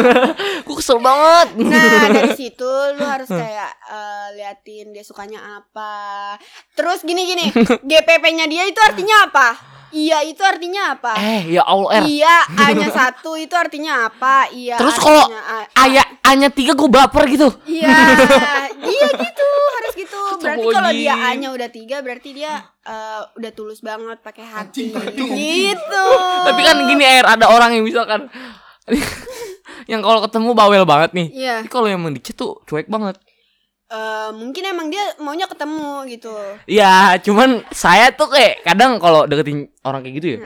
Gua 0.68 0.76
kesel 0.76 1.00
banget. 1.00 1.56
Nah 1.56 2.06
dari 2.12 2.32
situ 2.36 2.68
lu 2.94 3.02
harus 3.02 3.26
kayak 3.26 3.70
eh, 3.88 4.26
liatin 4.36 4.92
dia 4.92 5.02
sukanya 5.02 5.40
apa. 5.58 6.36
Terus 6.76 7.00
gini 7.00 7.26
gini, 7.26 7.44
GPP-nya 7.88 8.44
dia 8.46 8.68
itu 8.68 8.78
artinya 8.84 9.26
apa? 9.26 9.75
Iya 9.96 10.18
itu 10.28 10.42
artinya 10.44 10.92
apa? 10.92 11.12
Eh, 11.16 11.56
ya 11.56 11.64
Allah, 11.64 11.88
Er. 11.96 12.02
Iya 12.04 12.36
A-nya 12.68 12.88
satu 12.92 13.40
itu 13.40 13.56
artinya 13.56 14.12
apa? 14.12 14.52
Iya. 14.52 14.76
Terus 14.76 14.96
kalau 15.00 15.24
Ayah 15.80 16.04
hanya 16.28 16.52
tiga 16.52 16.76
gue 16.76 16.90
baper 16.90 17.24
gitu. 17.32 17.48
Iya, 17.64 17.88
iya 18.92 19.08
gitu 19.08 19.46
harus 19.80 19.92
gitu. 19.96 20.20
Berarti 20.44 20.66
kalau 20.68 20.90
dia 20.92 21.16
Astagfirullahaladzim. 21.16 21.32
A-nya 21.32 21.48
udah 21.56 21.68
tiga, 21.72 21.96
berarti 22.04 22.30
dia 22.36 22.52
eh, 22.84 23.22
udah 23.40 23.52
tulus 23.56 23.80
banget 23.80 24.18
pakai 24.20 24.44
hati. 24.44 24.92
Gitu. 25.16 26.06
Tapi 26.44 26.60
kan 26.60 26.76
gini 26.84 27.04
air 27.08 27.24
ada 27.24 27.48
orang 27.48 27.72
yang 27.72 27.84
misalkan 27.88 28.28
yang 29.90 30.02
kalau 30.04 30.20
ketemu 30.28 30.50
bawel 30.52 30.84
banget 30.84 31.10
nih. 31.16 31.28
Iya, 31.32 31.56
kalau 31.72 31.88
yang 31.88 32.04
mendicet 32.04 32.36
tuh 32.36 32.60
cuek 32.68 32.86
banget. 32.86 33.16
Eh, 33.88 34.28
mungkin 34.32 34.64
emang 34.64 34.86
dia 34.86 35.12
maunya 35.16 35.44
ketemu 35.44 36.04
gitu. 36.08 36.32
Ya, 36.66 37.14
cuman 37.18 37.62
saya 37.70 38.10
tuh 38.10 38.26
kayak 38.26 38.62
kadang 38.62 38.96
kalau 38.96 39.24
deketin 39.24 39.68
orang 39.80 40.00
kayak 40.00 40.14
gitu 40.16 40.28
ya. 40.28 40.38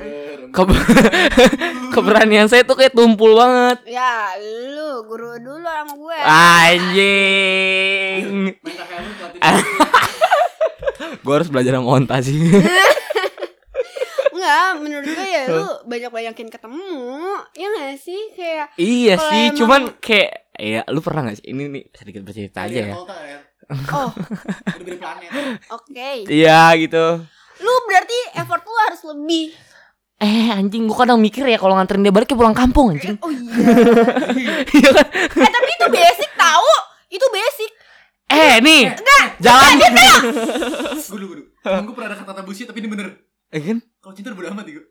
ke- 0.51 0.67
keberanian 1.91 2.47
saya 2.47 2.63
tuh 2.63 2.75
kayak 2.75 2.91
tumpul 2.91 3.33
banget. 3.33 3.79
Ya, 3.87 4.35
lu 4.69 5.05
guru 5.05 5.37
dulu 5.37 5.63
sama 5.63 5.93
gue. 5.93 6.19
Anjing. 6.21 8.25
Gue 11.21 11.33
harus 11.35 11.49
belajar 11.49 11.75
sama 11.75 11.89
onta 11.91 12.21
sih. 12.21 12.37
Enggak, 14.31 14.69
menurut 14.81 15.07
gue 15.07 15.27
ya 15.27 15.43
lu 15.49 15.67
banyak-banyakin 15.85 16.49
ketemu. 16.49 16.89
Ya 17.53 17.67
gak 17.69 17.95
sih? 17.99 18.21
Kayak 18.33 18.67
iya 18.75 19.15
sih, 19.19 19.43
emang- 19.47 19.55
cuman 19.55 19.81
kayak 19.99 20.50
ya 20.61 20.81
lu 20.93 21.01
pernah 21.01 21.25
gak 21.25 21.41
sih 21.41 21.47
ini 21.49 21.73
nih 21.73 21.85
sedikit 21.91 22.21
bercerita 22.21 22.69
aja 22.69 22.77
ya. 22.77 22.89
Ya. 22.93 22.97
oh, 23.97 24.11
Udah 24.13 24.85
beda 24.85 24.99
planet. 25.01 25.31
oke. 25.73 26.11
Iya 26.29 26.75
gitu. 26.77 27.05
Lu 27.61 27.73
berarti 27.89 28.19
effort 28.37 28.63
lu 28.63 28.77
harus 28.85 29.01
lebih. 29.09 29.57
Eh 30.21 30.53
anjing 30.53 30.85
gua 30.85 31.09
kadang 31.09 31.17
mikir 31.17 31.49
ya 31.49 31.57
kalau 31.57 31.73
nganterin 31.81 32.05
dia 32.05 32.13
balik 32.13 32.29
ke 32.29 32.37
pulang 32.37 32.53
kampung 32.53 32.93
anjing. 32.93 33.17
Oh 33.25 33.33
iya. 33.33 33.49
Iya 34.77 34.91
kan? 34.93 35.07
eh 35.41 35.51
tapi 35.51 35.71
itu 35.73 35.87
basic 35.89 36.31
tahu. 36.37 36.71
Itu 37.09 37.27
basic. 37.33 37.71
Eh 38.31 38.63
nih, 38.63 38.95
jalan. 39.43 39.75
Gue 41.11 41.19
dulu, 41.19 41.25
gue 41.27 41.37
dulu. 41.43 41.45
Emang 41.67 41.85
gue 41.91 41.95
pernah 41.99 42.15
ada 42.15 42.17
kata-kata 42.23 42.47
bullshit 42.47 42.71
tapi 42.71 42.79
ini 42.79 42.87
bener. 42.87 43.19
Eh 43.51 43.59
kan? 43.59 43.83
Kalau 43.99 44.15
cinta 44.15 44.31
udah 44.31 44.55
amat 44.55 44.71
gue. 44.71 44.85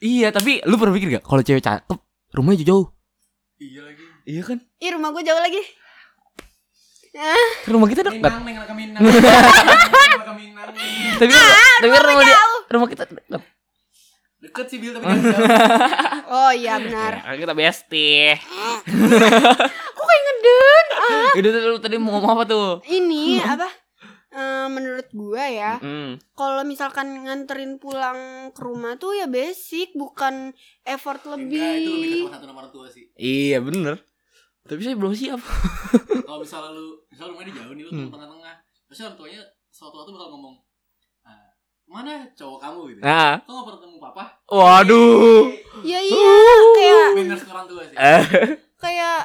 Iya, 0.00 0.32
tapi 0.32 0.64
lu 0.64 0.80
pernah 0.80 0.96
mikir 0.96 1.08
gak 1.12 1.24
kalau 1.28 1.44
cewek 1.44 1.60
cakep 1.60 1.98
rumahnya 2.32 2.64
jauh? 2.64 2.88
Iya 3.60 3.84
lagi. 3.84 4.05
Iya 4.26 4.42
kan? 4.44 4.58
Ih, 4.76 4.90
rumah 4.90 5.10
gue 5.10 5.22
jauh 5.22 5.38
lagi. 5.38 5.62
Rumah 7.64 7.88
kita 7.88 8.02
dekat. 8.04 8.32
Minang, 8.36 8.66
neng. 8.92 9.06
Tapi 11.16 11.30
kan, 11.30 11.78
tapi 11.80 11.94
rumah 11.96 12.22
dia, 12.22 12.38
rumah 12.68 12.88
kita 12.90 13.04
dekat. 13.06 13.40
deket 14.36 14.66
sih 14.68 14.78
Bil 14.78 14.92
tapi 14.92 15.08
jangan 15.08 15.22
jauh. 15.24 15.48
Oh 16.28 16.50
iya 16.52 16.76
benar. 16.76 17.12
Ya, 17.16 17.24
kan 17.24 17.38
kita 17.40 17.54
bestie. 17.54 18.36
Kok 19.96 20.04
kayak 20.04 20.22
ngeden? 20.22 20.86
Ah. 20.92 21.30
Itu 21.32 21.48
lu 21.64 21.78
tadi 21.78 21.96
mau 21.96 22.14
ngomong 22.14 22.30
apa 22.36 22.44
tuh? 22.44 22.68
Ini 22.84 23.40
apa? 23.40 23.68
Eh, 24.28 24.66
menurut 24.68 25.08
gua 25.10 25.48
ya, 25.48 25.72
Hmm. 25.80 26.20
kalau 26.36 26.60
misalkan 26.60 27.24
nganterin 27.24 27.80
pulang 27.80 28.18
ke 28.52 28.60
rumah 28.60 29.00
tuh 29.00 29.16
ya 29.16 29.24
basic, 29.24 29.96
bukan 29.96 30.52
effort 30.84 31.24
Enggak, 31.24 31.40
itu 31.40 31.48
lebih 31.48 31.56
ke 31.56 31.88
lebih. 31.88 32.22
satu 32.28 32.44
nomor 32.44 32.68
tua 32.68 32.86
sih. 32.86 33.08
Iya 33.16 33.64
bener. 33.64 33.96
Tapi 34.66 34.80
saya 34.80 34.94
belum 34.94 35.12
siap. 35.12 35.40
Kalau 36.20 36.38
misalnya 36.38 36.70
lu, 36.70 36.86
misalnya 37.06 37.30
rumahnya 37.32 37.48
di 37.48 37.56
jauh 37.56 37.72
nih, 37.72 37.84
lu 37.84 37.90
Hmm. 37.92 38.08
tengah-tengah. 38.08 38.54
Pasti 38.84 39.00
orang 39.02 39.16
tuanya 39.16 39.40
suatu 39.68 39.94
waktu 39.96 40.10
bakal 40.10 40.28
ngomong, 40.30 40.54
"Ah, 41.22 41.46
mana 41.86 42.12
cowok 42.32 42.58
kamu 42.60 42.80
gitu. 42.88 43.00
Nah, 43.00 43.32
Kok 43.38 43.48
gak 43.48 43.64
pernah 43.64 43.78
ketemu 43.78 43.96
papa? 44.00 44.24
waduh. 44.48 45.42
Ya 45.82 45.98
iya, 46.00 46.34
kayak 46.72 47.08
Manners 47.14 47.42
ke 47.42 47.50
orang 47.50 47.66
tua 47.66 47.82
sih. 47.84 47.94
Eh. 47.94 48.22
kayak 48.76 49.20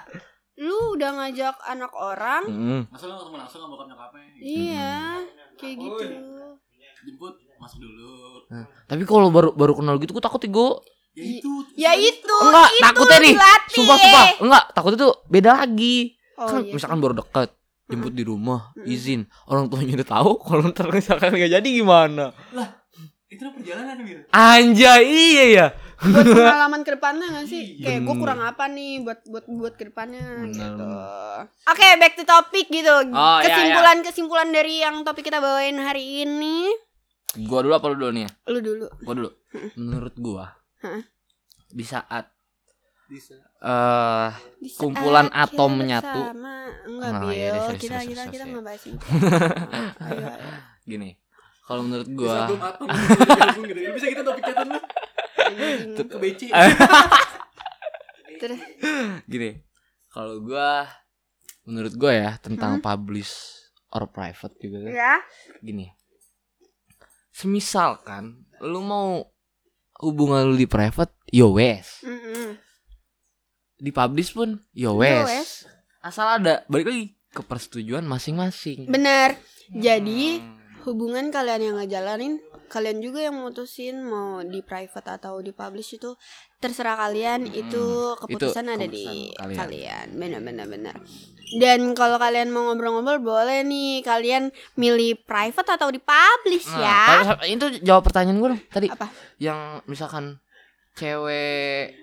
lu 0.58 0.77
udah 0.93 1.10
ngajak 1.12 1.56
anak 1.63 1.91
orang, 1.91 2.43
Hmm. 2.45 2.82
Masa 2.88 3.06
lu 3.06 3.17
ketemu 3.17 3.38
langsung 3.39 3.60
sama 3.60 3.71
bokap 3.71 3.88
nyokapnya? 3.88 4.23
iya, 4.38 4.93
kayak 5.56 5.75
gitu. 5.75 6.06
Jemput, 7.01 7.34
masuk 7.58 7.80
dulu. 7.80 8.45
Tapi 8.86 9.04
kalau 9.04 9.30
baru 9.30 9.49
baru 9.51 9.73
kenal 9.73 9.97
gitu 9.97 10.12
gue 10.12 10.21
takut 10.21 10.38
gue 10.39 10.69
Ya 11.12 11.24
itu. 11.28 11.52
Ya 11.76 11.91
itu, 11.93 12.36
enggak 12.39 12.69
itu 12.69 12.84
takutnya 12.84 13.17
nih. 13.17 13.34
dilatih. 13.34 13.76
Sumpah 13.76 13.97
sumpah 13.97 14.24
enggak 14.39 14.63
takutnya 14.71 14.97
tuh 15.02 15.13
beda 15.26 15.52
lagi. 15.58 15.97
Oh, 16.36 16.47
kan 16.47 16.62
iya 16.62 16.74
misalkan 16.74 16.97
baru 16.97 17.13
dekat 17.15 17.50
jemput 17.86 18.13
di 18.13 18.24
rumah 18.24 18.60
izin 18.82 19.21
orang 19.45 19.67
tuanya 19.67 19.93
udah 19.93 20.10
tahu 20.10 20.32
kalau 20.39 20.63
ntar 20.65 20.88
misalkan 20.89 21.28
nggak 21.30 21.52
jadi 21.52 21.69
gimana 21.69 22.32
Itu 23.28 23.43
udah 23.43 23.54
perjalanan 23.54 23.95
Mir. 24.00 24.24
anjay 24.28 25.04
iya 25.04 25.45
ya 25.45 25.67
buat 26.02 26.24
pengalaman 26.34 26.82
ke 26.82 26.91
depannya 26.91 27.28
gak 27.30 27.45
sih? 27.45 27.78
Iya, 27.78 27.86
Kayak 27.86 28.00
gue 28.02 28.15
kurang 28.17 28.39
apa 28.41 28.63
nih 28.65 29.04
buat 29.04 29.19
buat 29.24 29.45
buat 29.45 29.74
ke 29.76 29.84
depannya 29.88 30.24
Bener, 30.41 30.56
gitu. 30.56 30.86
Oke, 31.67 31.88
back 31.95 32.13
to 32.15 32.24
topic 32.24 32.65
gitu. 32.67 32.89
Oh, 33.06 33.38
iya, 33.38 33.45
kesimpulan 33.45 33.97
kesimpulan 34.02 34.47
dari 34.50 34.76
yang 34.78 35.04
topik 35.04 35.21
kita 35.21 35.38
bawain 35.38 35.76
hari 35.78 36.24
ini. 36.24 36.71
gua 37.43 37.60
dulu 37.62 37.71
apa 37.71 37.86
lu 37.86 37.95
dulu 37.97 38.12
nih 38.13 38.24
ya 38.24 38.32
Lu 38.50 38.60
dulu. 38.60 38.86
gua 39.00 39.13
dulu 39.13 39.30
menurut 39.78 40.15
gua 40.17 40.45
Hah? 40.82 41.02
di 41.70 41.86
saat 41.86 42.26
Bisa. 43.06 43.36
eh 43.60 44.30
Di 44.58 44.67
saat 44.67 44.78
Kumpulan 44.78 45.28
kita 45.28 45.44
atom 45.46 45.72
menyatu. 45.74 46.22
Enggak, 46.82 47.12
Oh, 47.17 47.30
iya, 47.30 47.70
kita 47.72 48.00
kita 48.02 48.24
kita 48.28 48.44
ya. 48.44 48.46
nggak 48.48 48.63
bahas 48.63 48.84
itu. 48.84 49.06
ayo, 50.08 50.26
ayo. 50.28 50.52
gini 50.84 51.10
kalau 51.62 51.82
menurut 51.84 52.10
gua 52.10 52.50
atom 52.50 52.88
bisa 52.88 53.36
gabung 53.41 53.65
gitu. 53.65 53.80
Bisa 53.94 54.08
kita 54.10 54.22
topik 54.22 54.44
chatan 54.44 54.67
lu 54.67 54.80
ke 56.02 56.17
BC. 56.17 56.41
Terus 58.41 58.62
gini 59.26 59.52
kalau 60.08 60.41
gua 60.41 60.88
menurut 61.63 61.94
gua 61.94 62.12
ya 62.12 62.32
tentang 62.38 62.76
Hmm? 62.76 62.84
publish 62.84 63.32
or 63.89 64.08
private 64.08 64.56
juga 64.58 64.78
kan 64.82 64.91
ya. 64.91 65.15
gini 65.60 65.91
semisal 67.30 68.00
kan 68.00 68.34
lu 68.60 68.82
mau 68.82 69.24
hubungan 70.02 70.46
lu 70.46 70.56
di 70.56 70.66
private 70.66 71.14
yo 71.30 71.54
wes. 71.54 72.02
Di 73.76 73.90
publish 73.90 74.32
pun 74.32 74.62
yo 74.72 74.94
Yo 74.94 75.26
wes. 75.26 75.66
asal 76.02 76.38
ada 76.38 76.66
balik 76.66 76.88
lagi 76.88 77.06
ke 77.28 77.42
persetujuan 77.42 78.04
masing-masing. 78.04 78.86
Bener. 78.86 79.38
Jadi 79.72 80.38
Hmm. 80.38 80.58
hubungan 80.84 81.30
kalian 81.30 81.62
yang 81.64 81.76
ngejalanin 81.78 82.42
kalian 82.68 83.00
juga 83.00 83.22
yang 83.22 83.36
mutusin 83.36 84.02
mau 84.02 84.42
di 84.42 84.60
private 84.62 85.08
atau 85.12 85.40
di 85.40 85.52
publish 85.52 85.96
itu 85.96 86.14
terserah 86.58 86.98
kalian. 87.00 87.46
Hmm, 87.46 87.54
itu 87.58 87.84
keputusan 88.18 88.64
itu 88.64 88.74
ada 88.74 88.88
di 88.88 89.06
keputusan 89.06 89.38
kalian. 89.38 89.58
kalian. 89.58 90.06
Benar 90.14 90.42
benar 90.42 90.68
benar 90.68 90.96
dan 91.58 91.92
kalau 91.92 92.16
kalian 92.16 92.48
mau 92.48 92.68
ngobrol-ngobrol 92.68 93.20
boleh 93.20 93.62
nih. 93.62 94.00
Kalian 94.02 94.48
milih 94.76 95.20
private 95.22 95.70
atau 95.72 95.88
di 95.88 95.98
publish 95.98 96.70
Nah, 96.72 96.80
ya? 96.80 97.04
tapi 97.34 97.52
itu 97.52 97.68
jawab 97.82 98.04
pertanyaan 98.04 98.38
gue 98.38 98.50
dong 98.52 98.62
tadi. 98.68 98.88
Apa? 98.88 99.08
Yang 99.36 99.60
misalkan 99.86 100.24
cewek 100.94 101.98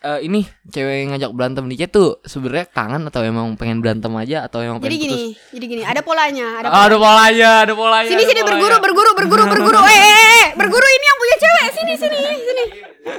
eh, 0.00 0.18
ini 0.20 0.42
cewek 0.66 1.10
ngajak 1.10 1.30
berantem 1.30 1.64
di 1.66 1.76
chat 1.76 1.90
tuh 1.90 2.18
sebenarnya 2.22 2.66
kangen 2.66 3.02
atau 3.06 3.22
emang 3.22 3.54
pengen 3.54 3.78
berantem 3.78 4.10
aja 4.14 4.46
atau 4.46 4.58
emang 4.58 4.78
jadi 4.78 4.90
pengen 4.90 4.98
gini 5.00 5.14
putus? 5.30 5.52
jadi 5.52 5.64
gini 5.68 5.82
ada 5.82 6.00
polanya 6.02 6.46
ada 6.58 6.66
Ah, 6.68 6.82
ada 6.86 6.96
polanya, 6.96 7.50
ada 7.62 7.72
polanya. 7.72 8.08
sini 8.08 8.18
ada 8.18 8.26
sini 8.26 8.40
polanya. 8.40 8.50
berguru 8.50 8.76
berguru 8.82 9.10
berguru. 9.14 9.42
Berguru 9.46 9.78
eh, 9.86 9.94
eh, 9.94 10.06
eh, 10.42 10.46
berguru 10.54 10.86
ini 10.88 11.04
yang 11.04 11.18
punya 11.18 11.36
cewek. 11.38 11.66
Sini 11.72 11.92
sini 11.94 12.16
sini. 12.18 12.64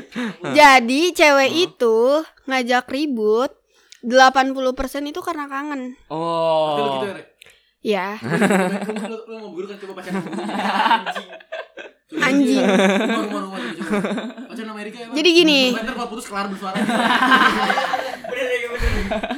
Jadi 0.59 1.01
cewek 1.13 1.51
itu 1.53 1.97
ngajak 2.43 2.85
ribut 2.87 3.51
80% 4.03 4.51
itu 5.05 5.19
karena 5.19 5.47
kangen 5.47 5.95
Oh. 6.07 6.75
Lu 6.75 6.83
gitu 6.93 7.07
ya. 7.07 7.13
Re? 7.13 7.23
ya 7.81 8.07
Lu- 8.15 9.09
lu- 9.09 9.25
Lu 9.25 9.35
mau 9.39 9.49
guru 9.51 9.65
kan 9.65 9.77
coba 9.77 9.93
pacaran 9.97 10.19
sama 10.19 10.31
guru. 10.35 10.43
Anjing. 10.43 11.27
Coba 12.05 12.23
Anjing. 12.23 12.63
Rumah 12.63 13.23
rumah 13.23 13.41
rumah 13.41 13.59
coba, 13.59 13.73
coba. 13.73 13.99
Pacaran 14.47 14.69
Amerika 14.71 14.97
ya. 14.97 15.05
Bang? 15.07 15.15
Jadi 15.15 15.29
gini. 15.33 15.61
Ntar 15.73 15.93
kalau 15.93 16.09
putus 16.09 16.25
kelar 16.25 16.47
bersuara. 16.47 16.77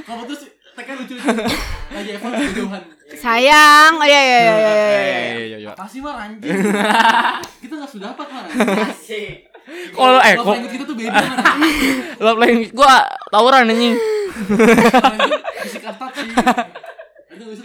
Kalau 0.05 0.23
putus 0.23 0.41
tekan 0.71 0.95
lucu. 0.97 1.15
Lagi 1.15 2.11
kejauhan. 2.15 2.83
sayang 3.15 3.95
oh 3.95 4.03
ya 4.03 4.17
ya 4.17 4.39
ya 4.41 4.41
ya, 4.41 4.49
ya, 4.49 4.57
ya, 4.57 4.73
ya. 4.75 5.37
iya, 5.39 5.57
iya. 5.61 5.71
Apa 5.71 5.85
sih 5.85 6.01
mar 6.01 6.17
anjing? 6.17 6.51
Kita 7.63 7.75
sudah 7.87 8.11
apa 8.11 8.23
mar. 8.25 8.43
Kalau 9.91 10.19
eh 10.19 10.35
Love 10.35 10.43
kok 10.43 10.53
language 10.53 10.73
kita 10.73 10.85
tuh 10.85 10.97
beda 10.97 11.19
love 12.25 12.39
language 12.39 12.71
gua 12.71 12.93
tawuran 13.29 13.69
anjing. 13.69 13.95
Atat 15.85 16.11
sih. 16.15 16.29
Itu 17.35 17.43
bisa 17.51 17.61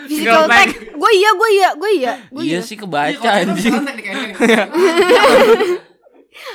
physical 0.00 0.44
tag 0.48 0.68
gue 0.74 1.10
iya 1.12 1.30
gue 1.32 1.50
iya 1.50 1.68
gue 1.76 1.90
iya. 1.92 2.12
Gue 2.32 2.42
Iya 2.42 2.58
iya. 2.58 2.60
sih 2.62 2.76
Iya, 2.76 2.82
kebaca 2.82 3.12
kita 3.12 3.30
anjing. 3.46 3.74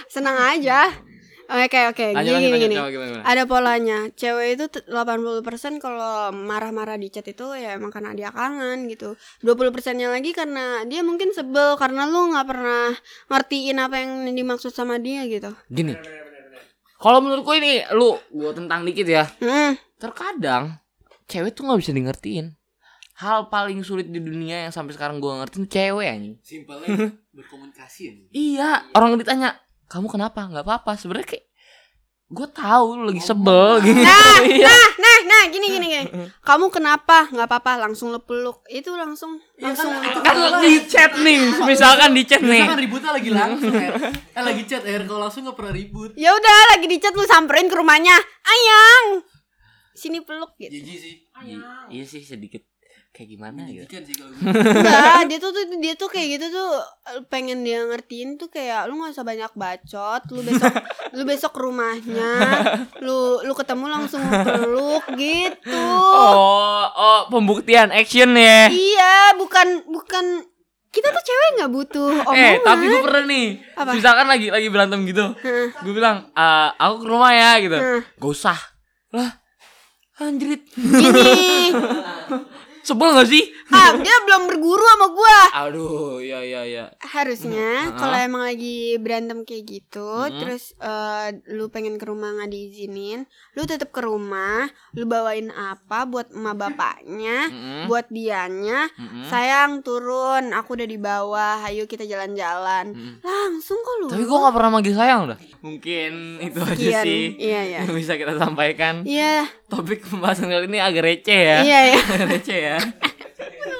senang 0.09 0.37
aja 0.39 0.89
oke 1.45 1.79
oke 1.93 2.05
gini 2.11 2.17
lanjut 2.17 2.33
gini 2.41 2.57
gini 2.57 2.75
coba 2.75 2.89
gimana 2.89 3.09
gimana. 3.13 3.23
ada 3.25 3.43
polanya 3.45 3.97
cewek 4.13 4.47
itu 4.57 4.65
t- 4.69 4.85
80% 4.87 5.77
kalau 5.77 6.29
marah-marah 6.33 6.97
di 6.97 7.07
chat 7.09 7.25
itu 7.25 7.53
ya 7.53 7.77
emang 7.77 7.93
karena 7.93 8.11
dia 8.17 8.29
kangen 8.33 8.89
gitu 8.89 9.13
20% 9.45 9.97
nya 9.97 10.09
lagi 10.09 10.33
karena 10.33 10.81
dia 10.89 11.05
mungkin 11.05 11.31
sebel 11.31 11.77
karena 11.77 12.09
lu 12.09 12.33
nggak 12.33 12.47
pernah 12.49 12.91
ngertiin 13.29 13.77
apa 13.77 13.95
yang 14.01 14.29
dimaksud 14.29 14.73
sama 14.73 14.97
dia 14.97 15.25
gitu 15.29 15.53
Gini. 15.69 15.93
Kalau 16.95 17.19
menurutku 17.19 17.51
ini 17.53 17.83
lu 17.93 18.15
gua 18.31 18.55
tentang 18.55 18.87
dikit 18.87 19.05
ya. 19.05 19.27
hmm. 19.27 19.99
Terkadang 19.99 20.79
cewek 21.27 21.51
tuh 21.53 21.67
nggak 21.67 21.79
bisa 21.83 21.91
di 21.91 22.01
ngertiin. 22.01 22.47
Hal 23.15 23.47
paling 23.47 23.79
sulit 23.83 24.11
di 24.11 24.19
dunia 24.19 24.67
yang 24.67 24.73
sampai 24.73 24.95
sekarang 24.95 25.19
gua 25.19 25.43
ngertiin 25.43 25.67
cewek 25.67 26.07
anjing. 26.07 26.35
Simpelnya 26.41 27.11
berkomunikasi 27.35 28.01
ya. 28.07 28.13
Iya, 28.31 28.71
orang 28.95 29.19
ditanya, 29.19 29.59
"Kamu 29.87 30.07
kenapa?" 30.07 30.45
nggak 30.45 30.61
apa-apa. 30.61 30.95
Sebenarnya 30.95 31.27
kayak 31.27 31.45
gue 32.25 32.47
tahu 32.49 32.85
lu 32.95 33.03
lagi 33.05 33.21
sebel 33.21 33.79
gitu. 33.79 34.01
Nah, 34.01 34.41
Iya. 34.41 34.65
nah, 34.65 34.87
nah, 34.97 35.17
nah, 35.23 35.43
gini, 35.45 35.67
gini, 35.69 35.87
gini. 35.87 36.05
Kamu 36.41 36.67
kenapa? 36.69 37.29
Nggak 37.29 37.45
apa-apa, 37.45 37.71
langsung 37.79 38.09
lu 38.09 38.17
peluk. 38.19 38.65
Itu 38.67 38.93
langsung, 38.93 39.37
Iya 39.55 39.71
langsung. 39.71 39.93
kan, 39.93 40.01
itu 40.03 40.19
Kan 40.19 40.35
di 40.59 40.73
chat 40.83 41.11
nih, 41.15 41.37
misalkan 41.63 42.11
di 42.11 42.23
chat 42.23 42.41
nih. 42.41 42.59
Biasanya 42.59 42.73
kan 42.73 42.81
ributnya 42.81 43.11
lagi 43.13 43.29
langsung 43.29 43.71
ya. 43.71 43.93
Eh 44.09 44.43
lagi 44.43 44.63
chat 44.65 44.81
air 44.83 45.05
kalau 45.05 45.21
langsung 45.21 45.45
gak 45.45 45.53
pernah 45.53 45.71
ribut. 45.71 46.17
Ya 46.17 46.33
udah, 46.33 46.59
lagi 46.71 46.85
di 46.85 46.97
chat 46.97 47.13
lu 47.13 47.23
samperin 47.23 47.69
ke 47.69 47.75
rumahnya. 47.75 48.17
Ayang, 48.43 49.21
sini 49.93 50.19
peluk 50.19 50.57
gitu. 50.57 50.73
Jijik 50.73 50.97
sih. 50.97 51.15
I- 51.45 51.61
Iya 51.91 52.03
sih 52.03 52.19
sedikit 52.19 52.65
kayak 53.15 53.29
gimana 53.31 53.63
gitu. 53.71 53.87
Jijikan 53.87 54.03
sih 54.03 54.15
kalau 54.19 54.31
gitu. 54.35 54.43
Enggak, 54.75 55.21
dia 55.31 55.39
tuh, 55.39 55.51
tuh 55.55 55.63
dia 55.79 55.93
tuh 55.95 56.09
kayak 56.11 56.27
gitu 56.35 56.45
tuh 56.51 56.69
pengen 57.31 57.63
dia 57.63 57.87
ngertiin 57.87 58.35
tuh 58.35 58.51
kayak 58.51 58.91
lu 58.91 58.99
nggak 58.99 59.15
usah 59.15 59.23
banyak 59.23 59.51
bacot, 59.55 60.21
lu 60.35 60.41
besok 60.43 60.73
lu 61.15 61.23
besok 61.23 61.51
ke 61.55 61.59
rumahnya, 61.63 62.31
lu 62.99 63.39
lu 63.47 63.53
ketemu 63.55 63.85
langsung 63.87 64.19
lu 64.19 64.35
peluk 64.43 65.05
gitu. 65.15 65.79
Oh, 65.95 66.83
oh 66.91 67.21
pembuktian 67.31 67.95
action 67.95 68.35
ya. 68.35 68.67
Iya, 68.67 69.39
bukan 69.39 69.87
bukan 69.87 70.43
kita 70.91 71.11
tuh 71.11 71.23
cewek 71.23 71.49
nggak 71.59 71.71
butuh 71.71 72.11
omongan. 72.27 72.51
Eh, 72.51 72.53
tapi 72.63 72.83
gue 72.87 73.01
pernah 73.03 73.23
nih. 73.27 73.47
Apa? 73.75 73.91
Misalkan 73.95 74.27
lagi 74.31 74.47
lagi 74.51 74.67
berantem 74.71 74.99
gitu. 75.07 75.25
Gue 75.83 75.93
bilang, 75.95 76.31
"Eh, 76.31 76.69
aku 76.79 76.95
ke 77.03 77.07
rumah 77.07 77.31
ya 77.35 77.51
gitu. 77.59 77.75
Hah. 77.79 77.99
Gak 78.15 78.31
usah. 78.31 78.59
Lah, 79.11 79.31
anjrit. 80.23 80.63
Gini, 80.75 81.75
Sebel 82.85 83.09
gak 83.11 83.25
sih? 83.27 83.41
ah 83.67 83.97
dia 83.97 84.13
belum 84.21 84.45
berguru 84.45 84.77
sama 84.85 85.07
gua 85.09 85.39
Aduh, 85.59 85.89
iya 86.19 86.37
iya 86.39 86.61
iya. 86.63 86.85
harusnya 87.01 87.73
Hmm. 87.83 87.97
kalau 87.97 88.13
Ah. 88.13 88.21
emang 88.23 88.43
lagi 88.43 88.77
berantem 88.95 89.41
kayak 89.41 89.65
gitu 89.65 90.05
Hmm. 90.05 90.37
terus 90.37 90.77
eh, 90.77 91.27
lu 91.49 91.67
pengen 91.67 91.97
ke 91.97 92.05
rumah 92.05 92.29
nggak 92.31 92.45
diizinin 92.47 93.25
lu 93.51 93.63
tetap 93.63 93.89
ke 93.89 93.99
rumah 93.99 94.69
lu 94.91 95.03
bawain 95.03 95.49
apa 95.49 96.05
buat 96.05 96.29
emak 96.29 96.55
bapaknya 96.55 97.49
Mm-mm. 97.49 97.81
buat 97.85 98.05
dianya 98.07 98.85
Mm-mm. 98.91 99.25
sayang 99.25 99.81
turun 99.81 100.51
aku 100.51 100.75
udah 100.75 100.85
di 100.85 100.99
bawah 100.99 101.57
ayo 101.63 101.83
kita 101.83 102.05
jalan-jalan 102.05 102.91
Mm-mm. 102.91 103.13
langsung 103.19 103.77
kok 103.77 103.95
lu 103.97 104.07
Tapi 104.07 104.23
gue 104.23 104.37
gak 104.39 104.53
pernah 104.53 104.71
manggil 104.71 104.93
sayang 104.93 105.21
dah. 105.27 105.39
Mungkin 105.59 106.11
itu 106.39 106.59
aja 106.59 106.75
Sekian. 106.75 107.03
sih 107.03 107.23
iya 107.39 107.61
ya 107.65 107.79
yang 107.81 107.97
bisa 107.97 108.13
kita 108.13 108.35
sampaikan. 108.35 109.01
iya 109.03 109.49
Topik 109.65 110.05
pembahasan 110.05 110.45
kali 110.47 110.69
ini 110.69 110.77
agak 110.77 111.01
receh 111.03 111.41
ya. 111.43 111.57
iya 111.59 111.79
ya 111.89 111.99
Agak 111.99 112.27
receh 112.35 112.59
ya. 112.63 112.74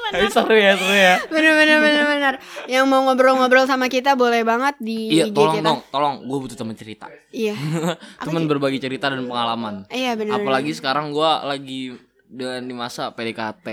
Tapi 0.05 0.29
seru 0.29 0.53
ya, 0.53 0.73
seru 0.75 0.93
ya. 0.93 1.15
bener 1.27 1.53
bener 1.55 1.77
bener 1.81 2.03
bener 2.07 2.33
yang 2.65 2.85
mau 2.85 3.01
ngobrol-ngobrol 3.03 3.65
sama 3.65 3.87
kita 3.87 4.13
boleh 4.13 4.41
banget 4.41 4.77
di 4.77 5.11
Iya, 5.11 5.27
IG 5.27 5.33
tolong 5.33 5.55
kita 5.57 5.67
dong, 5.67 5.79
tolong. 5.89 6.15
Gue 6.23 6.37
butuh 6.39 6.55
teman 6.55 6.73
cerita. 6.73 7.09
iya 7.29 7.57
teman 8.25 8.45
berbagi 8.45 8.77
cerita 8.77 9.09
dan 9.09 9.25
pengalaman. 9.25 9.89
iya 9.89 10.13
bener 10.13 10.37
Apalagi 10.37 10.71
sekarang 10.71 11.09
gue 11.09 11.31
lagi 11.43 11.79
dengan 12.27 12.61
di 12.61 12.73
masa 12.73 13.09
PDKT. 13.09 13.67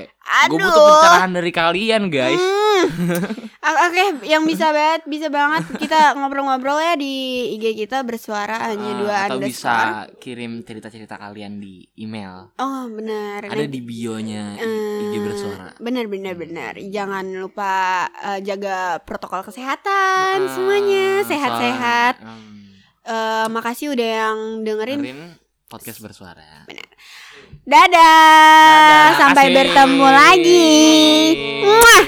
Gue 0.44 0.58
butuh 0.58 0.70
pencerahan 0.70 1.32
dari 1.32 1.50
kalian, 1.50 2.02
guys. 2.06 2.36
Hmm. 2.36 2.84
Oke, 3.86 4.04
yang 4.24 4.42
bisa 4.42 4.70
banget, 4.70 5.06
bisa 5.06 5.28
banget 5.28 5.62
kita 5.76 6.14
ngobrol-ngobrol 6.14 6.76
ya 6.76 6.94
di 6.94 7.14
IG 7.52 7.78
kita 7.78 8.02
bersuara 8.02 8.58
hanya 8.66 8.90
Ah, 8.90 8.98
dua 8.98 9.16
atau 9.24 9.36
underscore. 9.38 9.46
bisa 9.46 9.76
kirim 10.18 10.52
cerita-cerita 10.60 11.14
kalian 11.14 11.56
di 11.56 11.86
email. 11.94 12.50
Oh 12.56 12.88
benar. 12.88 13.46
Ada 13.46 13.66
di 13.66 13.78
bionya 13.78 14.58
IG 14.58 15.14
bersuara. 15.16 15.78
Benar 15.78 16.06
benar 16.06 16.34
benar. 16.34 16.72
Jangan 16.76 17.22
lupa 17.32 17.74
eh, 18.26 18.40
jaga 18.40 18.98
protokol 19.00 19.42
kesehatan 19.42 20.36
Ah, 20.42 20.50
semuanya 20.50 21.22
sehat-sehat. 21.22 22.14
Eh, 23.02 23.46
makasih 23.48 23.94
udah 23.94 24.08
yang 24.22 24.38
dengerin. 24.62 25.00
dengerin 25.02 25.41
podcast 25.72 26.04
bersuara. 26.04 26.68
Dadah. 26.68 26.84
Dadah, 27.64 29.06
Sampai 29.16 29.48
makasih. 29.48 29.56
bertemu 29.56 30.08
lagi. 30.12 30.76
Muah. 31.64 32.02